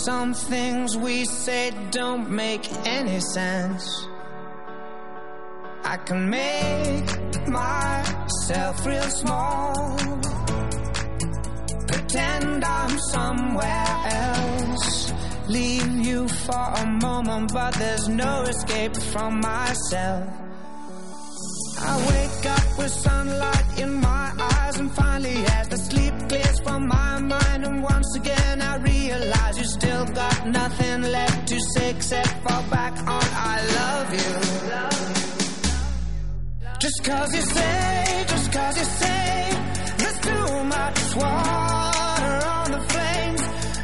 Some 0.08 0.34
things 0.34 0.96
we 0.96 1.26
say 1.26 1.74
don't 1.92 2.30
make 2.30 2.66
any 2.86 3.20
sense. 3.20 4.08
I 5.84 5.98
can 5.98 6.30
make 6.30 7.46
myself 7.46 8.86
real 8.86 9.10
small, 9.22 9.98
pretend 11.90 12.64
I'm 12.64 12.98
somewhere 13.12 13.96
else. 14.06 15.12
Leave 15.50 15.92
you 16.06 16.30
for 16.30 16.66
a 16.84 16.86
moment, 16.86 17.52
but 17.52 17.74
there's 17.74 18.08
no 18.08 18.44
escape 18.44 18.96
from 19.12 19.42
myself. 19.42 20.26
I 21.82 21.94
wake 22.12 22.46
up 22.46 22.78
with 22.78 22.94
sunlight 22.94 23.66
in 23.78 23.96
my 23.96 24.32
eyes, 24.40 24.47
and 24.76 24.92
finally, 24.92 25.46
as 25.60 25.70
the 25.70 25.78
sleep 25.78 26.14
clears 26.28 26.60
from 26.60 26.88
my 26.88 27.20
mind, 27.20 27.66
and 27.66 27.82
once 27.82 28.16
again 28.16 28.62
I 28.62 28.76
realize 28.78 29.58
you 29.58 29.64
still 29.64 30.06
got 30.06 30.48
nothing 30.48 31.02
left 31.04 31.48
to 31.48 31.60
say 31.74 31.90
except 31.92 32.30
fall 32.44 32.64
back 32.70 32.94
on 33.16 33.28
I 33.54 33.56
love 33.80 34.10
you. 34.20 34.32
Just 36.80 37.04
cause 37.04 37.34
you 37.34 37.42
say, 37.42 38.26
just 38.28 38.52
cause 38.52 38.78
you 38.78 38.86
say, 39.02 39.52
there's 40.00 40.20
too 40.20 40.64
much 40.76 41.16
water 41.16 42.36
on 42.58 42.72
the 42.72 42.82
flames. 42.92 43.42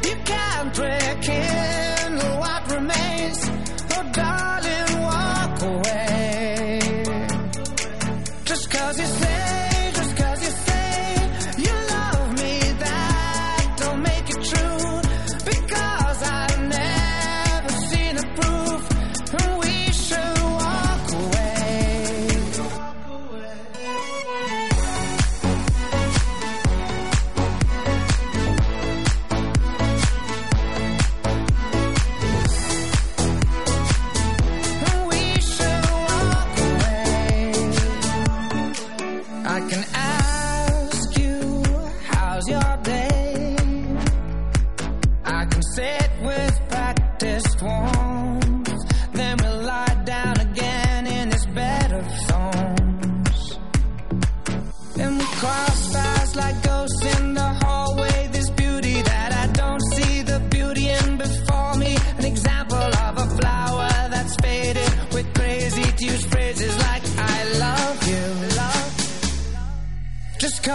You 0.08 0.16
can't 0.24 0.78
rekindle 0.78 1.94
what 1.94 2.03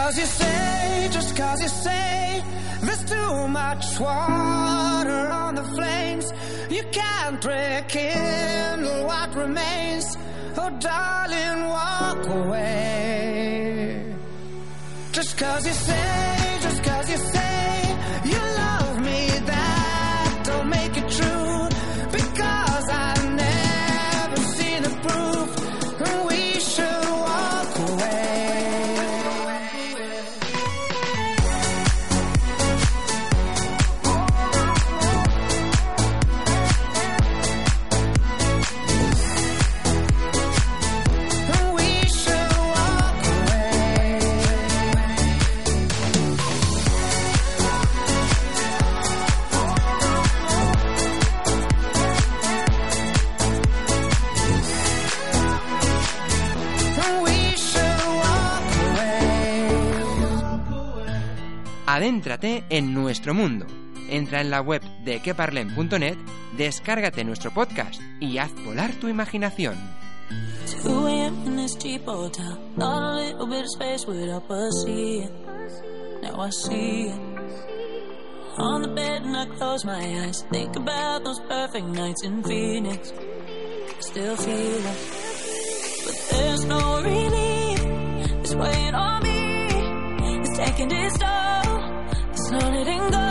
cause 0.10 0.18
you 0.18 0.26
say, 0.26 1.10
just 1.12 1.36
cause 1.36 1.62
you 1.62 1.68
say 1.68 2.44
There's 2.82 3.06
too 3.06 3.48
much 3.48 4.00
water 4.00 5.22
on 5.44 5.54
the 5.54 5.64
flames. 5.76 6.34
You 6.68 6.84
can't 6.92 7.46
rekindle 7.46 9.06
what 9.06 9.36
remains? 9.36 10.18
Oh 10.58 10.72
darling, 10.80 11.60
walk 11.70 12.28
away. 12.28 14.16
Just 15.12 15.38
cause 15.38 15.68
you 15.68 15.74
say, 15.74 16.58
just 16.62 16.84
cause 16.84 17.12
you 17.12 17.18
say 17.18 17.98
You 18.26 18.59
adéntrate 62.10 62.64
en 62.72 62.92
nuestro 62.92 63.36
mundo. 63.36 63.68
Entra 64.10 64.42
en 64.42 64.50
la 64.50 64.62
web 64.62 64.82
de 65.06 65.22
queparlem.net, 65.22 66.18
descárgate 66.58 67.24
nuestro 67.24 67.54
podcast 67.54 68.02
y 68.20 68.40
haz 68.40 68.52
volar 68.66 68.92
tu 68.94 69.08
imaginación. 69.10 69.76
2 70.84 71.06
a.m. 71.06 71.46
in 71.46 71.56
this 71.56 71.78
cheap 71.78 72.08
hotel. 72.08 72.58
Thought 72.80 73.04
a 73.04 73.16
little 73.16 73.46
bit 73.46 73.62
of 73.62 73.70
space 73.76 74.08
would 74.08 74.28
help 74.28 74.50
us 74.50 74.84
see 74.84 75.20
it. 75.20 75.32
Now 76.24 76.42
I 76.42 76.50
see. 76.50 77.12
On 78.58 78.82
the 78.82 78.88
bed 78.88 79.22
and 79.22 79.38
I 79.38 79.46
close 79.58 79.86
my 79.86 80.02
eyes. 80.26 80.44
Think 80.52 80.76
about 80.78 81.24
those 81.24 81.40
perfect 81.48 81.86
nights 81.86 82.24
in 82.24 82.42
Phoenix. 82.44 83.14
Still 84.00 84.36
feel 84.36 84.86
it. 84.86 85.00
But 86.06 86.28
there's 86.32 86.66
no 86.66 87.02
relief. 87.04 87.80
It's 88.42 88.56
weighing 88.56 88.96
on 88.96 89.22
me. 89.22 90.40
It's 90.40 90.58
taking 90.58 90.92
its 90.92 91.20
toll. 91.20 91.99
Letting 92.52 93.12
go. 93.12 93.28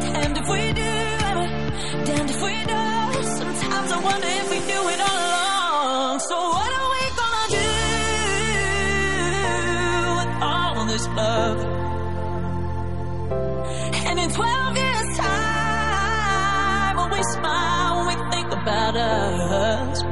Damned 0.00 0.38
if 0.38 0.48
we 0.48 0.72
do. 0.72 0.94
Damned 2.04 2.30
if 2.30 2.42
we 2.42 2.64
don't. 2.66 3.24
Sometimes 3.38 3.92
I 3.92 4.00
wonder 4.02 4.26
if 4.26 4.50
we 4.50 4.56
it 4.56 5.00
all 5.08 5.18
along. 5.22 6.18
So 6.28 6.36
what 6.36 6.70
are 6.78 6.88
we 6.96 7.02
gonna 7.20 7.46
do 7.58 7.70
with 10.18 10.32
all 10.42 10.84
this 10.86 11.06
love? 11.14 11.58
And 14.08 14.18
in 14.18 14.30
12 14.30 14.76
years' 14.76 15.16
time, 15.16 16.96
we 17.12 17.22
smile, 17.22 17.94
when 17.98 18.06
we 18.08 18.14
think 18.32 18.48
about 18.52 18.96
us, 18.96 20.02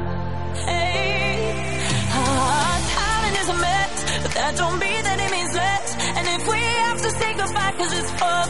hey, 0.63 1.81
our 2.15 2.79
timing 2.95 3.35
is 3.41 3.49
a 3.49 3.57
mess, 3.65 4.21
but 4.23 4.31
that 4.31 4.55
don't 4.55 4.79
mean 4.79 5.06
cause 7.77 7.93
it's 7.93 8.11
for 8.19 8.46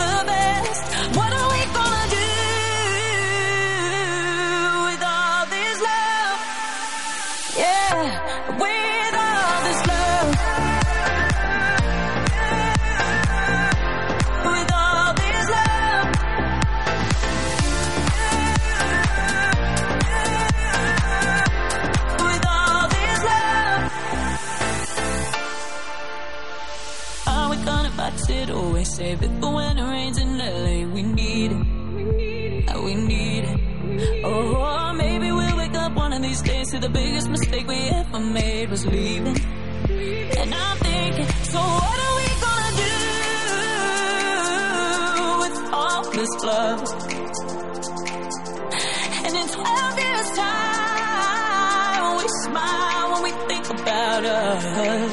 ever 38.17 38.25
made 38.25 38.69
was 38.69 38.85
leaving. 38.85 39.37
And 40.39 40.53
I'm 40.53 40.77
thinking, 40.77 41.27
so 41.51 41.59
what 41.59 41.99
are 42.05 42.15
we 42.21 42.27
gonna 42.45 42.71
do 42.83 42.93
with 45.43 45.57
all 45.73 46.03
this 46.11 46.33
love? 46.43 46.79
And 49.25 49.33
in 49.41 49.47
12 49.47 49.99
years' 49.99 50.31
time, 50.37 52.17
we 52.17 52.27
smile 52.43 53.05
when 53.13 53.21
we 53.23 53.31
think 53.49 53.65
about 53.79 54.25
us. 54.25 55.06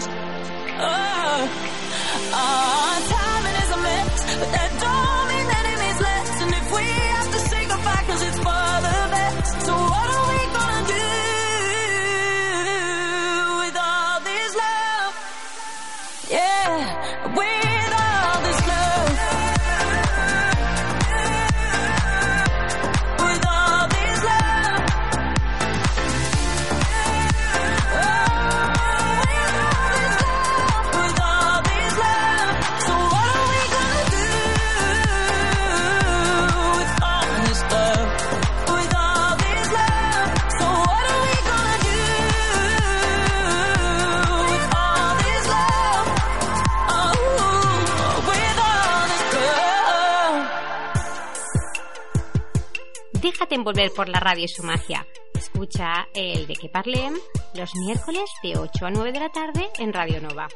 Envolver 53.64 53.92
por 53.92 54.10
la 54.10 54.20
radio 54.20 54.44
y 54.44 54.48
su 54.48 54.62
magia. 54.62 55.06
Escucha 55.32 56.06
el 56.14 56.46
de 56.46 56.52
que 56.52 56.68
parlem 56.68 57.14
los 57.54 57.74
miércoles 57.76 58.24
de 58.42 58.58
8 58.58 58.84
a 58.84 58.90
9 58.90 59.10
de 59.10 59.20
la 59.20 59.30
tarde 59.30 59.70
en 59.78 59.90
Radio 59.94 60.20
Nova. 60.20 60.48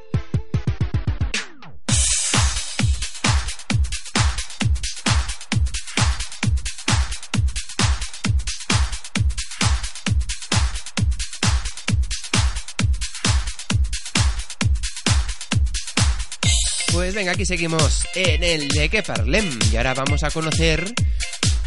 Pues 16.92 17.14
venga, 17.14 17.32
aquí 17.32 17.46
seguimos 17.46 18.06
en 18.14 18.44
el 18.44 18.68
de 18.68 18.90
que 18.90 19.02
parlem 19.02 19.58
y 19.72 19.76
ahora 19.76 19.94
vamos 19.94 20.22
a 20.24 20.30
conocer 20.30 20.92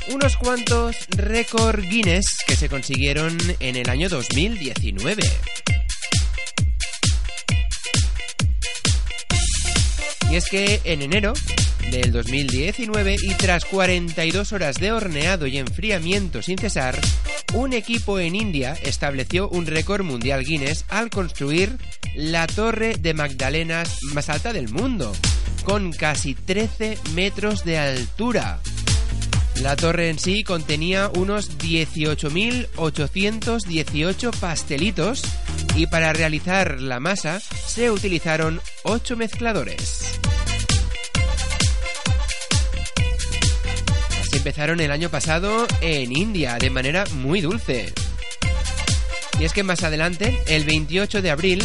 unos 0.10 0.36
cuantos 0.38 0.96
récord 1.10 1.82
Guinness 1.82 2.26
que 2.48 2.56
se 2.56 2.70
consiguieron 2.70 3.38
en 3.60 3.76
el 3.76 3.90
año 3.90 4.10
2019. 4.10 5.22
Y 10.32 10.36
es 10.36 10.46
que 10.50 10.80
en 10.86 11.02
enero 11.02 11.34
del 11.92 12.12
2019 12.12 13.18
y 13.22 13.34
tras 13.36 13.66
42 13.66 14.54
horas 14.54 14.78
de 14.78 14.92
horneado 14.92 15.46
y 15.46 15.58
enfriamiento 15.58 16.42
sin 16.42 16.58
cesar, 16.58 16.98
un 17.54 17.74
equipo 17.74 18.18
en 18.18 18.36
India 18.36 18.78
estableció 18.82 19.50
un 19.50 19.66
récord 19.66 20.04
mundial 20.04 20.46
Guinness 20.46 20.86
al 20.88 21.10
construir 21.10 21.78
la 22.16 22.48
torre 22.48 22.96
de 22.96 23.14
Magdalenas 23.14 24.00
más 24.14 24.30
alta 24.30 24.54
del 24.54 24.70
mundo, 24.70 25.12
con 25.66 25.92
casi 25.92 26.34
13 26.34 26.98
metros 27.14 27.66
de 27.66 27.78
altura. 27.78 28.62
La 29.62 29.76
torre 29.76 30.10
en 30.10 30.18
sí 30.18 30.44
contenía 30.44 31.12
unos 31.16 31.60
18.818 31.60 34.40
pastelitos 34.40 35.22
y 35.76 35.86
para 35.86 36.14
realizar 36.14 36.82
la 36.82 37.00
masa 37.00 37.40
se 37.40 37.92
utilizaron 37.92 38.60
8 38.84 39.18
mezcladores. 39.18 40.20
Así 44.20 44.38
empezaron 44.38 44.80
el 44.80 44.90
año 44.90 45.12
pasado 45.12 45.68
en 45.82 46.12
India 46.12 46.58
de 46.58 46.72
manera 46.72 47.04
muy 47.18 47.42
dulce. 47.42 47.94
Y 49.40 49.46
es 49.46 49.54
que 49.54 49.62
más 49.62 49.84
adelante, 49.84 50.42
el 50.48 50.66
28 50.66 51.22
de 51.22 51.30
abril, 51.30 51.64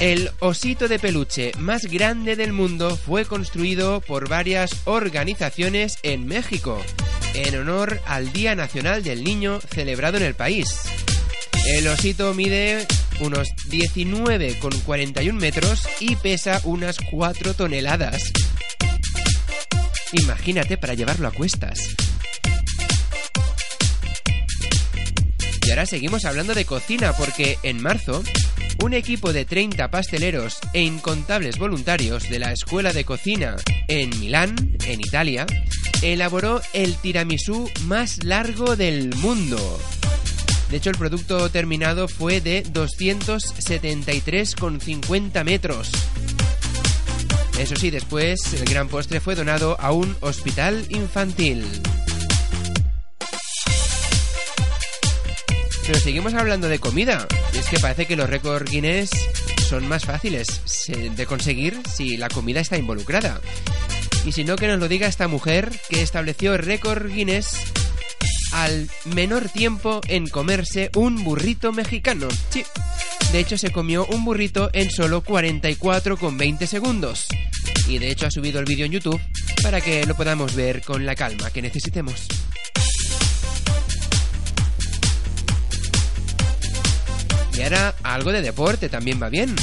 El 0.00 0.30
osito 0.40 0.88
de 0.88 0.98
peluche 0.98 1.52
más 1.58 1.82
grande 1.82 2.36
del 2.36 2.52
mundo 2.52 2.96
fue 2.96 3.24
construido 3.24 4.00
por 4.00 4.28
varias 4.28 4.70
organizaciones 4.84 5.98
en 6.02 6.26
México, 6.26 6.82
en 7.34 7.56
honor 7.56 8.00
al 8.06 8.32
Día 8.32 8.54
Nacional 8.54 9.02
del 9.02 9.24
Niño 9.24 9.60
celebrado 9.60 10.16
en 10.16 10.24
el 10.24 10.34
país. 10.34 10.66
El 11.66 11.86
osito 11.88 12.34
mide 12.34 12.86
unos 13.20 13.48
19,41 13.70 15.32
metros 15.32 15.88
y 16.00 16.16
pesa 16.16 16.60
unas 16.64 16.98
4 17.10 17.54
toneladas. 17.54 18.32
Imagínate 20.12 20.76
para 20.76 20.94
llevarlo 20.94 21.28
a 21.28 21.32
cuestas. 21.32 21.94
Y 25.66 25.70
ahora 25.70 25.86
seguimos 25.86 26.26
hablando 26.26 26.54
de 26.54 26.66
cocina 26.66 27.14
porque 27.14 27.58
en 27.62 27.80
marzo 27.80 28.22
un 28.82 28.94
equipo 28.94 29.32
de 29.32 29.44
30 29.44 29.90
pasteleros 29.90 30.58
e 30.72 30.82
incontables 30.82 31.58
voluntarios 31.58 32.28
de 32.28 32.38
la 32.38 32.52
Escuela 32.52 32.92
de 32.92 33.04
Cocina 33.04 33.56
en 33.88 34.10
Milán, 34.20 34.76
en 34.86 35.00
Italia, 35.00 35.44
elaboró 36.02 36.60
el 36.72 36.94
tiramisú 36.96 37.68
más 37.86 38.22
largo 38.24 38.76
del 38.76 39.14
mundo. 39.16 39.80
De 40.70 40.76
hecho, 40.78 40.90
el 40.90 40.98
producto 40.98 41.48
terminado 41.50 42.08
fue 42.08 42.40
de 42.40 42.64
273,50 42.64 45.44
metros. 45.44 45.90
Eso 47.58 47.76
sí, 47.76 47.90
después 47.90 48.54
el 48.54 48.64
gran 48.64 48.88
postre 48.88 49.20
fue 49.20 49.36
donado 49.36 49.78
a 49.80 49.92
un 49.92 50.16
hospital 50.20 50.86
infantil. 50.90 51.64
Pero 55.86 55.98
seguimos 55.98 56.34
hablando 56.34 56.68
de 56.68 56.78
comida. 56.78 57.26
Y 57.52 57.58
es 57.58 57.68
que 57.68 57.78
parece 57.78 58.06
que 58.06 58.16
los 58.16 58.28
récords 58.30 58.70
Guinness 58.70 59.10
son 59.68 59.86
más 59.86 60.04
fáciles 60.04 60.62
de 60.88 61.26
conseguir 61.26 61.80
si 61.94 62.16
la 62.16 62.28
comida 62.28 62.60
está 62.60 62.78
involucrada. 62.78 63.40
Y 64.24 64.32
si 64.32 64.44
no, 64.44 64.56
que 64.56 64.66
nos 64.66 64.78
lo 64.78 64.88
diga 64.88 65.06
esta 65.06 65.28
mujer 65.28 65.70
que 65.90 66.00
estableció 66.00 66.56
récord 66.56 67.06
Guinness 67.06 67.58
al 68.52 68.88
menor 69.14 69.48
tiempo 69.48 70.00
en 70.08 70.28
comerse 70.28 70.90
un 70.94 71.22
burrito 71.24 71.72
mexicano. 71.72 72.28
Sí, 72.50 72.64
de 73.32 73.40
hecho 73.40 73.58
se 73.58 73.70
comió 73.70 74.06
un 74.06 74.24
burrito 74.24 74.70
en 74.72 74.90
solo 74.90 75.22
44,20 75.22 76.66
segundos. 76.66 77.26
Y 77.88 77.98
de 77.98 78.10
hecho 78.10 78.26
ha 78.26 78.30
subido 78.30 78.60
el 78.60 78.64
vídeo 78.64 78.86
en 78.86 78.92
YouTube 78.92 79.20
para 79.62 79.80
que 79.80 80.06
lo 80.06 80.14
podamos 80.14 80.54
ver 80.54 80.82
con 80.82 81.04
la 81.04 81.14
calma 81.14 81.50
que 81.50 81.60
necesitemos. 81.60 82.26
Y 87.56 87.62
ahora 87.62 87.94
algo 88.02 88.32
de 88.32 88.42
deporte 88.42 88.88
también 88.88 89.20
va 89.22 89.28
bien. 89.28 89.54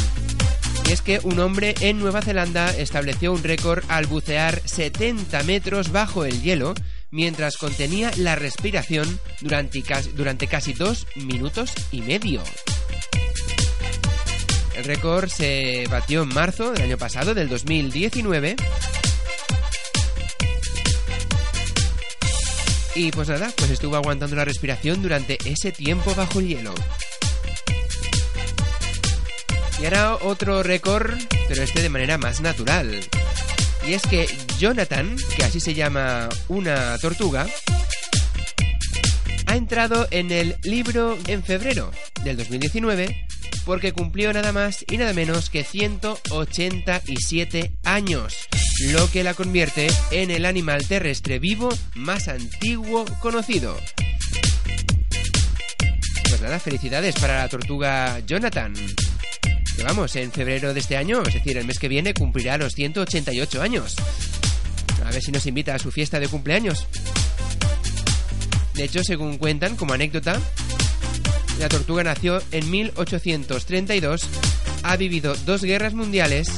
Y 0.87 0.91
es 0.91 1.01
que 1.01 1.19
un 1.23 1.39
hombre 1.39 1.75
en 1.81 1.99
Nueva 1.99 2.21
Zelanda 2.21 2.75
estableció 2.75 3.33
un 3.33 3.43
récord 3.43 3.83
al 3.89 4.07
bucear 4.07 4.61
70 4.65 5.43
metros 5.43 5.91
bajo 5.91 6.25
el 6.25 6.41
hielo 6.41 6.73
mientras 7.11 7.57
contenía 7.57 8.11
la 8.17 8.35
respiración 8.35 9.19
durante, 9.41 9.83
durante 10.15 10.47
casi 10.47 10.73
dos 10.73 11.05
minutos 11.15 11.71
y 11.91 12.01
medio. 12.01 12.41
El 14.75 14.85
récord 14.85 15.29
se 15.29 15.85
batió 15.91 16.23
en 16.23 16.29
marzo 16.29 16.71
del 16.71 16.83
año 16.83 16.97
pasado, 16.97 17.33
del 17.33 17.49
2019. 17.49 18.55
Y 22.95 23.11
pues 23.11 23.29
nada, 23.29 23.51
pues 23.55 23.69
estuvo 23.69 23.95
aguantando 23.95 24.35
la 24.35 24.45
respiración 24.45 25.01
durante 25.01 25.37
ese 25.45 25.71
tiempo 25.71 26.15
bajo 26.15 26.39
el 26.39 26.47
hielo. 26.47 26.73
Y 29.81 29.85
ahora 29.85 30.17
otro 30.17 30.61
récord, 30.61 31.11
pero 31.47 31.63
este 31.63 31.81
de 31.81 31.89
manera 31.89 32.19
más 32.19 32.39
natural. 32.39 32.99
Y 33.87 33.93
es 33.93 34.03
que 34.03 34.27
Jonathan, 34.59 35.15
que 35.35 35.43
así 35.43 35.59
se 35.59 35.73
llama 35.73 36.29
una 36.49 36.95
tortuga, 36.99 37.47
ha 39.47 39.55
entrado 39.55 40.07
en 40.11 40.31
el 40.31 40.55
libro 40.61 41.17
en 41.25 41.43
febrero 41.43 41.89
del 42.23 42.37
2019 42.37 43.25
porque 43.65 43.91
cumplió 43.91 44.31
nada 44.33 44.51
más 44.51 44.85
y 44.87 44.97
nada 44.97 45.13
menos 45.13 45.49
que 45.49 45.63
187 45.63 47.71
años, 47.83 48.35
lo 48.91 49.09
que 49.09 49.23
la 49.23 49.33
convierte 49.33 49.87
en 50.11 50.29
el 50.29 50.45
animal 50.45 50.87
terrestre 50.87 51.39
vivo 51.39 51.69
más 51.95 52.27
antiguo 52.27 53.03
conocido. 53.19 53.75
Pues 56.29 56.39
nada, 56.39 56.59
felicidades 56.59 57.15
para 57.15 57.39
la 57.39 57.49
tortuga 57.49 58.19
Jonathan 58.19 58.75
vamos, 59.83 60.15
en 60.15 60.31
febrero 60.31 60.73
de 60.73 60.79
este 60.79 60.97
año, 60.97 61.21
es 61.23 61.33
decir, 61.33 61.57
el 61.57 61.65
mes 61.65 61.79
que 61.79 61.87
viene, 61.87 62.13
cumplirá 62.13 62.57
los 62.57 62.73
188 62.73 63.61
años. 63.61 63.95
A 65.05 65.11
ver 65.11 65.21
si 65.21 65.31
nos 65.31 65.45
invita 65.45 65.75
a 65.75 65.79
su 65.79 65.91
fiesta 65.91 66.19
de 66.19 66.27
cumpleaños. 66.27 66.87
De 68.73 68.83
hecho, 68.83 69.03
según 69.03 69.37
cuentan, 69.37 69.75
como 69.75 69.93
anécdota, 69.93 70.39
la 71.59 71.69
tortuga 71.69 72.03
nació 72.03 72.41
en 72.51 72.69
1832, 72.69 74.21
ha 74.83 74.95
vivido 74.97 75.35
dos 75.45 75.61
guerras 75.63 75.93
mundiales, 75.93 76.49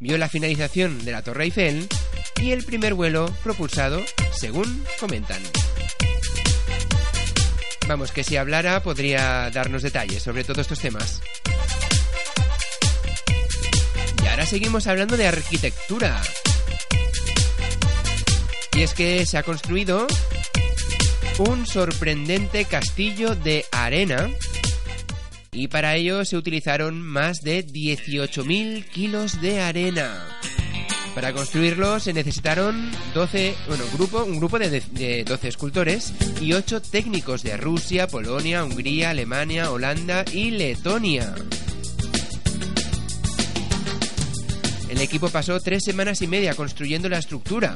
vio 0.00 0.18
la 0.18 0.28
finalización 0.28 1.04
de 1.04 1.12
la 1.12 1.22
Torre 1.22 1.44
Eiffel 1.44 1.88
y 2.40 2.50
el 2.50 2.64
primer 2.64 2.94
vuelo 2.94 3.32
propulsado, 3.42 4.00
según 4.32 4.84
comentan. 5.00 5.40
Vamos, 7.88 8.12
que 8.12 8.24
si 8.24 8.36
hablara 8.36 8.82
podría 8.82 9.50
darnos 9.50 9.82
detalles 9.82 10.22
sobre 10.22 10.44
todos 10.44 10.60
estos 10.60 10.80
temas 10.80 11.20
ahora 14.28 14.46
seguimos 14.46 14.86
hablando 14.86 15.16
de 15.16 15.26
arquitectura. 15.26 16.20
Y 18.76 18.82
es 18.82 18.94
que 18.94 19.24
se 19.26 19.38
ha 19.38 19.42
construido 19.42 20.06
un 21.38 21.66
sorprendente 21.66 22.64
castillo 22.64 23.34
de 23.34 23.64
arena 23.72 24.28
y 25.52 25.68
para 25.68 25.94
ello 25.94 26.24
se 26.24 26.36
utilizaron 26.36 27.00
más 27.00 27.42
de 27.42 27.64
18.000 27.64 28.84
kilos 28.86 29.40
de 29.40 29.60
arena. 29.60 30.40
Para 31.14 31.32
construirlo 31.32 32.00
se 32.00 32.12
necesitaron 32.12 32.90
12, 33.14 33.54
bueno, 33.68 33.84
grupo, 33.92 34.24
un 34.24 34.38
grupo 34.38 34.58
de, 34.58 34.82
de 34.90 35.22
12 35.22 35.48
escultores 35.48 36.12
y 36.40 36.52
8 36.52 36.82
técnicos 36.82 37.44
de 37.44 37.56
Rusia, 37.56 38.08
Polonia, 38.08 38.64
Hungría, 38.64 39.10
Alemania, 39.10 39.70
Holanda 39.70 40.24
y 40.32 40.50
Letonia. 40.50 41.34
El 44.94 45.00
equipo 45.00 45.28
pasó 45.28 45.58
tres 45.58 45.82
semanas 45.84 46.22
y 46.22 46.28
media 46.28 46.54
construyendo 46.54 47.08
la 47.08 47.18
estructura, 47.18 47.74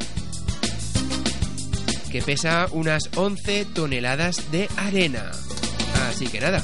que 2.13 2.23
pesa 2.23 2.69
unas 2.71 3.11
11 3.17 3.65
toneladas 3.75 4.53
de 4.53 4.69
arena. 4.77 5.33
Así 6.09 6.29
que 6.29 6.41
nada, 6.41 6.63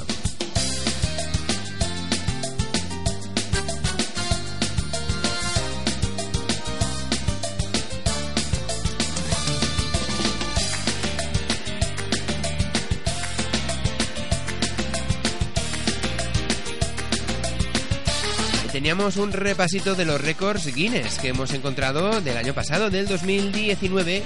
un 18.95 19.33
repasito 19.33 19.97
de 19.97 20.05
los 20.05 20.21
récords 20.21 20.73
Guinness 20.73 21.19
que 21.19 21.29
hemos 21.29 21.53
encontrado 21.53 22.21
del 22.21 22.37
año 22.37 22.55
pasado, 22.55 22.91
del 22.91 23.09
2019, 23.09 24.23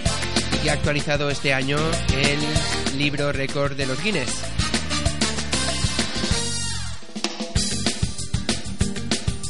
y 0.63 0.69
ha 0.69 0.75
actualizado 0.75 1.31
este 1.31 1.55
año 1.55 1.79
el 2.13 2.99
libro 2.99 3.33
récord 3.33 3.75
de 3.77 3.87
los 3.87 4.03
Guinness. 4.03 4.31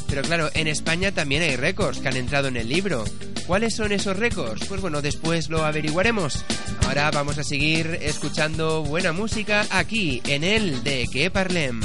Pero 0.09 0.23
claro, 0.23 0.51
en 0.55 0.69
España 0.69 1.11
también 1.11 1.43
hay 1.43 1.57
récords 1.57 1.99
que 1.99 2.09
han 2.09 2.17
entrado 2.17 2.47
en 2.47 2.57
el 2.57 2.69
libro. 2.69 3.05
¿Cuáles 3.49 3.75
son 3.75 3.91
esos 3.91 4.17
récords? 4.17 4.67
Pues 4.69 4.81
bueno, 4.81 5.03
después 5.03 5.49
lo 5.49 5.65
averiguaremos. 5.65 6.45
Ahora 6.87 7.11
vamos 7.11 7.39
a 7.39 7.45
seguir 7.45 7.99
escuchando 8.03 8.85
buena 8.85 9.13
música 9.13 9.67
aquí 9.71 10.23
en 10.27 10.45
el 10.45 10.85
de 10.85 11.07
Que 11.13 11.29
Parlem. 11.29 11.81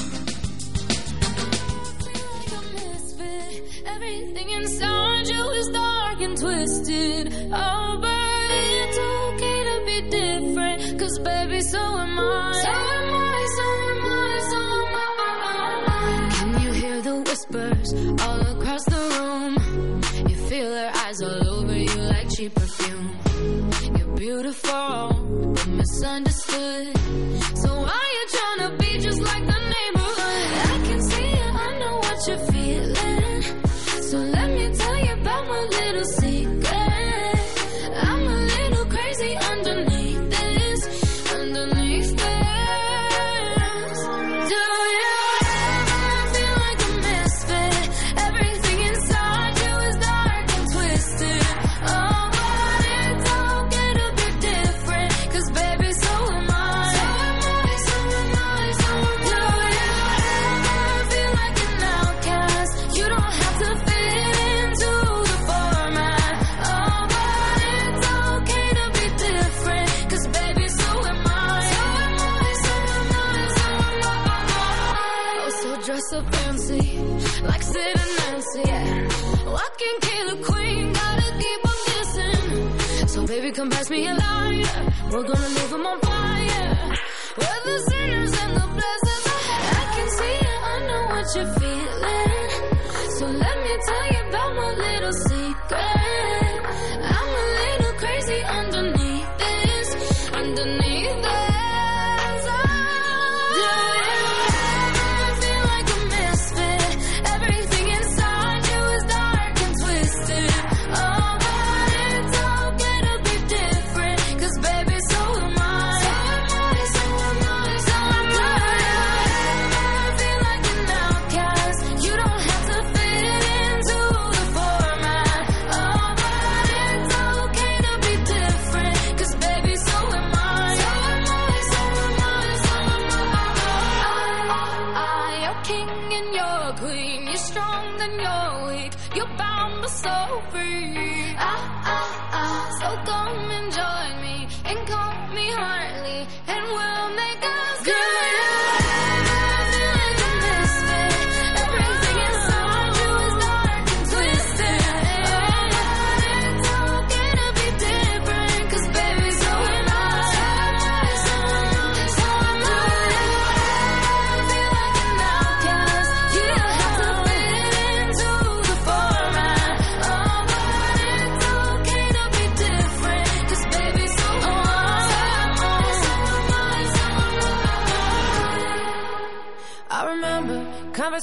Twisted. 6.43 7.33
Oh, 7.53 7.97
but 8.01 8.45
it's 8.51 8.99
okay 9.27 9.57
to 9.69 9.75
be 9.89 9.97
different. 10.19 10.99
Cause 10.99 11.17
baby, 11.19 11.61
so 11.61 11.79
am 11.79 12.19
I. 12.19 12.51
So 12.63 12.71
am 12.97 13.13
I, 13.31 13.39
so 13.57 13.65
am 13.91 14.03
I, 14.19 14.31
so 14.51 14.59
am 14.77 15.05
I. 15.95 16.29
Can 16.37 16.51
you 16.63 16.71
hear 16.81 17.01
the 17.01 17.15
whispers 17.27 17.89
all 18.25 18.41
across 18.55 18.83
the 18.95 19.03
room? 19.15 19.53
You 20.29 20.35
feel 20.49 20.69
their 20.69 20.91
eyes 21.03 21.21
all 21.21 21.47
over 21.55 21.77
you 21.77 21.95
like 22.13 22.29
cheap 22.35 22.53
perfume. 22.55 23.09
You're 23.97 24.15
beautiful, 24.17 25.13
but 25.55 25.67
misunderstood. 25.67 26.97
So 27.63 27.69
why 27.87 28.05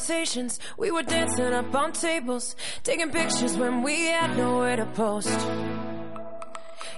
conversations. 0.01 0.59
We 0.79 0.91
were 0.91 1.03
dancing 1.03 1.53
up 1.53 1.75
on 1.75 1.93
tables, 1.93 2.57
taking 2.83 3.11
pictures 3.11 3.57
when 3.57 3.83
we 3.83 4.07
had 4.07 4.35
nowhere 4.37 4.77
to 4.77 4.87
post. 4.87 5.39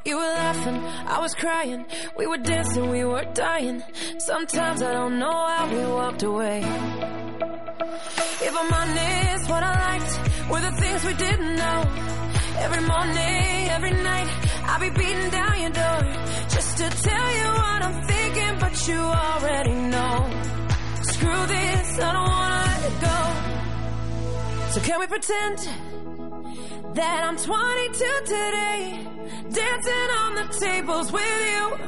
You 0.04 0.16
were 0.16 0.32
laughing, 0.44 0.78
I 1.14 1.18
was 1.18 1.34
crying. 1.34 1.84
We 2.16 2.26
were 2.26 2.38
dancing, 2.38 2.90
we 2.90 3.04
were 3.04 3.24
dying. 3.34 3.82
Sometimes 4.18 4.82
I 4.82 4.92
don't 4.92 5.18
know 5.18 5.38
how 5.54 5.66
we 5.74 5.84
walked 5.84 6.22
away. 6.22 6.58
If 8.46 8.54
I'm 8.60 8.72
honest, 8.80 9.50
what 9.50 9.62
I 9.64 9.74
liked 9.88 10.12
were 10.50 10.60
the 10.60 10.74
things 10.82 11.04
we 11.04 11.14
didn't 11.14 11.56
know. 11.56 11.80
Every 12.66 12.82
morning, 12.92 13.68
every 13.76 13.94
night, 14.10 14.28
I'll 14.68 14.80
be 14.80 14.90
beating 14.90 15.30
down 15.30 15.60
your 15.60 15.74
door 15.82 16.02
just 16.54 16.76
to 16.78 16.86
tell 17.08 17.28
you 17.40 17.48
what 17.62 17.80
I'm 17.86 17.98
thinking, 18.12 18.54
but 18.60 18.88
you 18.88 19.00
already 19.24 19.74
know. 19.94 20.16
Screw 21.02 21.46
this, 21.46 21.98
I 21.98 22.12
don't 22.12 22.30
wanna 22.38 22.71
let 22.82 22.92
it 22.92 23.00
go. 23.00 24.70
So 24.70 24.80
can 24.80 25.00
we 25.00 25.06
pretend 25.06 25.58
that 26.94 27.24
I'm 27.24 27.36
22 27.36 28.04
today, 28.24 29.06
dancing 29.50 30.10
on 30.22 30.34
the 30.34 30.46
tables 30.58 31.12
with 31.12 31.22
you? 31.22 31.78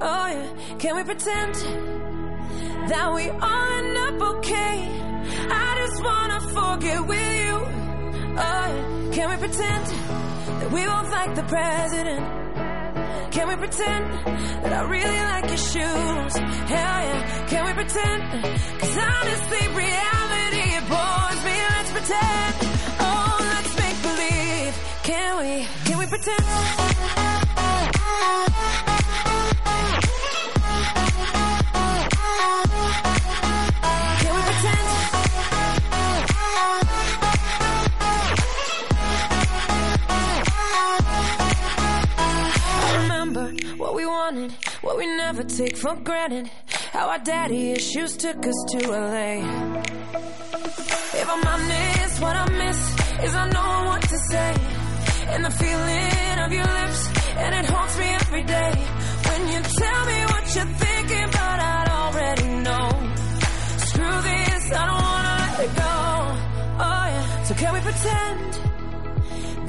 Oh 0.00 0.26
yeah, 0.26 0.76
can 0.78 0.96
we 0.96 1.04
pretend 1.04 1.54
that 2.88 3.12
we 3.14 3.28
all 3.28 3.72
end 3.78 3.96
up 3.98 4.36
okay? 4.36 4.88
I 5.50 5.86
just 5.86 6.02
wanna 6.02 6.40
forget 6.40 7.06
with 7.06 7.34
you. 7.44 7.56
Oh 8.36 8.66
yeah, 8.74 9.12
can 9.12 9.30
we 9.30 9.36
pretend 9.36 9.86
that 10.60 10.70
we 10.72 10.84
both 10.84 11.10
like 11.10 11.34
the 11.34 11.44
president? 11.44 12.51
Can 13.30 13.48
we 13.48 13.56
pretend 13.56 14.04
that 14.62 14.72
I 14.72 14.82
really 14.82 15.20
like 15.32 15.46
your 15.48 15.56
shoes? 15.72 16.34
Hell 16.72 16.98
yeah, 17.08 17.46
can 17.48 17.64
we 17.66 17.72
pretend? 17.72 18.22
Cause 18.80 18.96
honestly, 18.96 19.62
reality 19.84 20.66
it 20.78 20.84
bores 20.88 21.40
me. 21.48 21.56
Let's 21.74 21.92
pretend. 21.96 22.54
Oh, 23.00 23.36
let's 23.52 23.74
make 23.82 23.98
believe. 24.08 24.74
Can 25.02 25.30
we? 25.40 25.66
Can 25.86 25.98
we 25.98 26.06
pretend? 26.06 26.42
We 45.02 45.16
never 45.16 45.42
take 45.42 45.76
for 45.76 45.96
granted. 45.96 46.48
How 46.92 47.08
our 47.08 47.18
daddy 47.18 47.72
issues 47.72 48.16
took 48.16 48.38
us 48.46 48.58
to 48.70 48.78
LA. 48.88 49.32
If 51.22 51.26
I'm 51.34 51.44
honest, 51.54 52.22
what 52.22 52.36
I 52.44 52.46
miss 52.62 52.80
is 53.26 53.34
I 53.34 53.46
know 53.56 53.72
what 53.90 54.02
to 54.12 54.18
say. 54.30 54.52
And 55.32 55.44
the 55.44 55.54
feeling 55.62 56.36
of 56.44 56.50
your 56.58 56.70
lips, 56.78 57.00
and 57.42 57.52
it 57.60 57.66
haunts 57.72 57.98
me 57.98 58.08
every 58.22 58.44
day. 58.44 58.72
When 59.28 59.42
you 59.52 59.60
tell 59.82 60.02
me 60.10 60.18
what 60.32 60.44
you're 60.54 60.72
thinking, 60.84 61.28
but 61.38 61.58
I'd 61.72 61.90
already 62.00 62.48
know. 62.66 62.86
Screw 63.88 64.18
this, 64.30 64.64
I 64.80 64.82
don't 64.88 65.02
wanna 65.10 65.34
let 65.42 65.54
it 65.66 65.72
go. 65.84 65.94
Oh 66.88 67.04
yeah, 67.14 67.42
so 67.46 67.52
can 67.60 67.70
we 67.76 67.80
pretend 67.90 68.48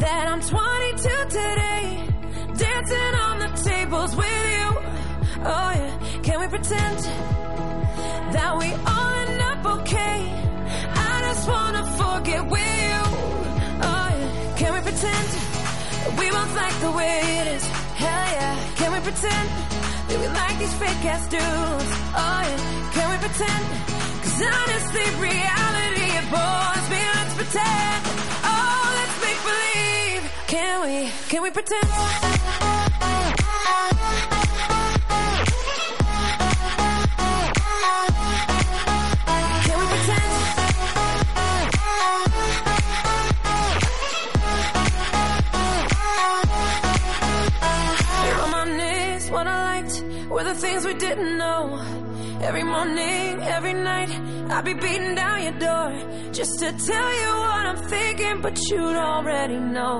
that 0.03 0.23
I'm 0.31 0.41
22 0.41 1.09
today? 1.39 1.85
Dancing 2.63 3.13
on 3.27 3.35
the 3.43 3.49
tables 3.69 4.15
with 4.15 4.45
you. 4.57 4.92
Oh 5.45 5.71
yeah, 5.75 6.21
can 6.23 6.39
we 6.39 6.47
pretend 6.47 6.99
that 8.31 8.51
we 8.57 8.71
all 8.71 9.11
end 9.23 9.41
up 9.51 9.61
okay? 9.81 10.17
I 10.95 11.21
just 11.27 11.49
wanna 11.49 11.83
forget 11.99 12.45
with 12.47 12.73
you. 12.87 13.01
Oh 13.83 14.07
yeah, 14.19 14.55
can 14.55 14.73
we 14.73 14.79
pretend 14.87 15.27
we 16.17 16.25
both 16.31 16.55
like 16.55 16.77
the 16.79 16.91
way 16.91 17.19
it 17.41 17.47
is? 17.59 17.63
Hell 17.99 18.27
yeah, 18.39 18.55
can 18.79 18.89
we 18.93 18.99
pretend 19.01 19.49
that 20.07 20.17
we 20.21 20.27
like 20.27 20.57
these 20.59 20.75
fake 20.79 21.05
ass 21.11 21.27
dudes? 21.27 21.91
Oh 22.15 22.39
yeah, 22.47 22.59
can 22.95 23.07
we 23.11 23.17
pretend? 23.19 23.63
Cause 24.23 24.39
honestly, 24.47 25.05
reality 25.19 26.07
it 26.19 26.27
bores 26.31 26.85
me. 26.87 27.01
Let's 27.19 27.35
pretend. 27.35 27.99
Oh, 28.47 28.83
let's 28.95 29.15
make 29.27 29.41
believe. 29.51 30.23
Can 30.47 30.75
we? 30.87 31.11
Can 31.27 31.41
we 31.43 31.51
pretend? 31.51 31.89
Didn't 51.15 51.37
know. 51.37 51.79
Every 52.41 52.63
morning, 52.63 53.41
every 53.41 53.73
night, 53.73 54.09
I'd 54.49 54.65
be 54.65 54.73
beating 54.73 55.15
down 55.15 55.43
your 55.43 55.57
door 55.59 55.87
just 56.31 56.59
to 56.59 56.71
tell 56.71 57.09
you 57.21 57.29
what 57.45 57.63
I'm 57.69 57.77
thinking, 57.87 58.41
but 58.41 58.57
you'd 58.69 58.95
already 58.95 59.59
know. 59.59 59.97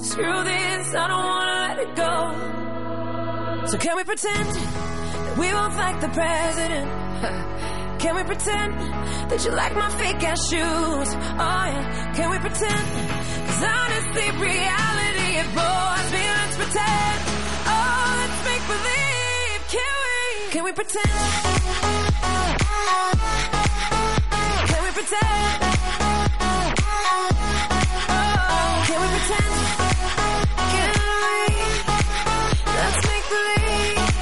Screw 0.00 0.44
this, 0.44 0.94
I 0.94 1.06
don't 1.12 1.26
wanna 1.32 1.58
let 1.66 1.78
it 1.84 1.92
go. 2.04 3.66
So 3.68 3.78
can 3.78 3.96
we 3.96 4.04
pretend 4.04 4.48
that 4.48 5.38
we 5.38 5.46
both 5.50 5.76
like 5.76 6.00
the 6.00 6.08
president? 6.08 6.88
Can 7.98 8.14
we 8.14 8.24
pretend 8.24 8.74
that 9.30 9.42
you 9.44 9.50
like 9.52 9.74
my 9.74 9.88
fake 10.00 10.22
ass 10.22 10.38
shoes? 10.50 11.10
Oh 11.44 11.64
yeah, 11.72 12.12
can 12.14 12.30
we 12.30 12.38
pretend? 12.38 12.86
Cause 13.48 13.62
honestly, 13.64 14.26
reality 14.46 15.28
it 15.42 15.48
bores 15.56 16.08
me. 16.12 16.24
Let's 16.38 16.56
pretend. 16.60 17.18
Oh, 17.72 18.06
let's 18.20 18.40
make 18.44 18.64
believe. 18.68 19.60
Can 19.72 19.92
we? 20.02 20.05
Can 20.56 20.64
we 20.64 20.72
pretend? 20.72 21.04
Can 24.70 24.84
we 24.84 24.90
pretend? 24.90 25.60
Can 28.86 28.98
we 29.02 29.08
pretend? 29.12 29.52
Can 30.72 30.94
we? 31.20 31.36
Let's 32.74 33.00
make 33.06 33.26
believe. 33.28 34.15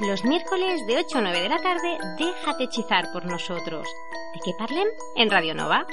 Los 0.00 0.24
miércoles 0.24 0.86
de 0.86 0.96
8 0.96 1.18
a 1.18 1.20
9 1.20 1.40
de 1.40 1.48
la 1.48 1.58
tarde, 1.58 1.98
déjate 2.18 2.64
hechizar 2.64 3.12
por 3.12 3.24
nosotros. 3.24 3.86
¿De 4.34 4.40
qué 4.44 4.52
parlem? 4.58 4.86
En 5.16 5.30
Radio 5.30 5.54
Nova. 5.54 5.86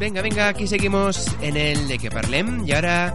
Venga, 0.00 0.22
venga, 0.22 0.48
aquí 0.48 0.66
seguimos 0.66 1.26
en 1.42 1.58
el 1.58 1.86
de 1.86 1.98
que 1.98 2.10
parlem 2.10 2.66
y 2.66 2.72
ahora 2.72 3.14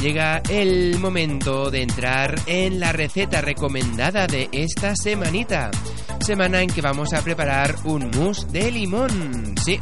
llega 0.00 0.40
el 0.48 0.96
momento 1.00 1.72
de 1.72 1.82
entrar 1.82 2.38
en 2.46 2.78
la 2.78 2.92
receta 2.92 3.40
recomendada 3.40 4.28
de 4.28 4.48
esta 4.52 4.94
semanita. 4.94 5.72
Semana 6.20 6.62
en 6.62 6.70
que 6.70 6.80
vamos 6.82 7.12
a 7.14 7.22
preparar 7.22 7.74
un 7.82 8.10
mousse 8.12 8.46
de 8.46 8.70
limón. 8.70 9.56
Sí. 9.64 9.80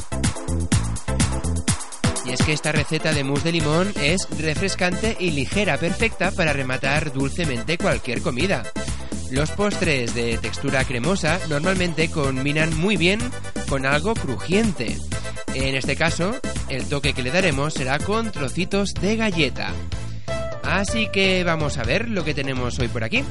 Y 2.25 2.31
es 2.31 2.41
que 2.41 2.53
esta 2.53 2.71
receta 2.71 3.13
de 3.13 3.23
mousse 3.23 3.43
de 3.43 3.51
limón 3.51 3.93
es 4.01 4.27
refrescante 4.39 5.15
y 5.19 5.29
ligera, 5.31 5.77
perfecta 5.77 6.31
para 6.31 6.51
rematar 6.51 7.13
dulcemente 7.13 7.77
cualquier 7.77 8.21
comida. 8.23 8.63
Los 9.29 9.51
postres 9.51 10.15
de 10.15 10.39
textura 10.39 10.83
cremosa 10.83 11.39
normalmente 11.47 12.09
combinan 12.09 12.75
muy 12.75 12.97
bien 12.97 13.19
con 13.69 13.85
algo 13.85 14.15
crujiente. 14.15 14.97
En 15.53 15.75
este 15.75 15.95
caso, 15.95 16.35
el 16.69 16.85
toque 16.85 17.13
que 17.13 17.23
le 17.23 17.31
daremos 17.31 17.73
será 17.73 17.99
con 17.99 18.31
trocitos 18.31 18.93
de 18.93 19.15
galleta. 19.15 19.73
Así 20.63 21.07
que 21.11 21.43
vamos 21.43 21.77
a 21.77 21.83
ver 21.83 22.09
lo 22.09 22.23
que 22.23 22.33
tenemos 22.33 22.77
hoy 22.79 22.87
por 22.87 23.03
aquí. 23.03 23.23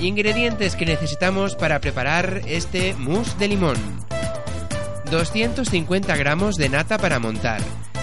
Ingredientes 0.00 0.76
que 0.76 0.84
necesitamos 0.84 1.56
para 1.56 1.80
preparar 1.80 2.42
este 2.46 2.94
mousse 2.94 3.36
de 3.38 3.48
limón. 3.48 3.76
250 5.10 6.16
gramos 6.16 6.56
de 6.56 6.68
nata 6.68 6.98
para 6.98 7.18
montar. 7.18 7.62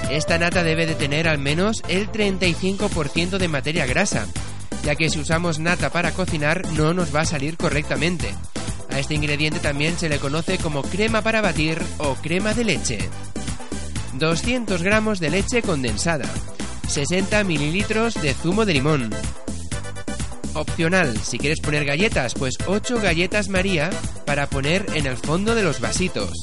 Esta 0.10 0.38
nata 0.38 0.64
debe 0.64 0.86
de 0.86 0.96
tener 0.96 1.28
al 1.28 1.38
menos 1.38 1.84
el 1.88 2.12
35% 2.12 3.38
de 3.38 3.48
materia 3.48 3.86
grasa, 3.86 4.28
ya 4.84 4.96
que 4.96 5.10
si 5.10 5.20
usamos 5.20 5.60
nata 5.60 5.90
para 5.90 6.12
cocinar 6.12 6.68
no 6.74 6.94
nos 6.94 7.16
va 7.16 7.22
a 7.22 7.26
salir 7.26 7.58
correctamente. 7.58 8.34
A 8.90 9.00
este 9.00 9.14
ingrediente 9.14 9.60
también 9.60 9.98
se 9.98 10.10
le 10.10 10.20
conoce 10.20 10.58
como 10.58 10.82
crema 10.82 11.22
para 11.22 11.42
batir 11.42 11.82
o 11.98 12.16
crema 12.16 12.54
de 12.54 12.64
leche. 12.66 13.10
200 14.14 14.84
gramos 14.84 15.20
de 15.20 15.30
leche 15.30 15.62
condensada, 15.62 16.26
60 16.88 17.44
mililitros 17.44 18.16
de 18.22 18.34
zumo 18.34 18.66
de 18.66 18.74
limón. 18.74 19.10
Opcional, 20.54 21.18
si 21.18 21.38
quieres 21.38 21.62
poner 21.62 21.86
galletas, 21.86 22.34
pues 22.34 22.56
8 22.68 23.00
galletas 23.02 23.48
María 23.48 23.90
para 24.26 24.48
poner 24.48 24.86
en 24.96 25.06
el 25.06 25.16
fondo 25.16 25.56
de 25.56 25.64
los 25.64 25.80
vasitos, 25.80 26.34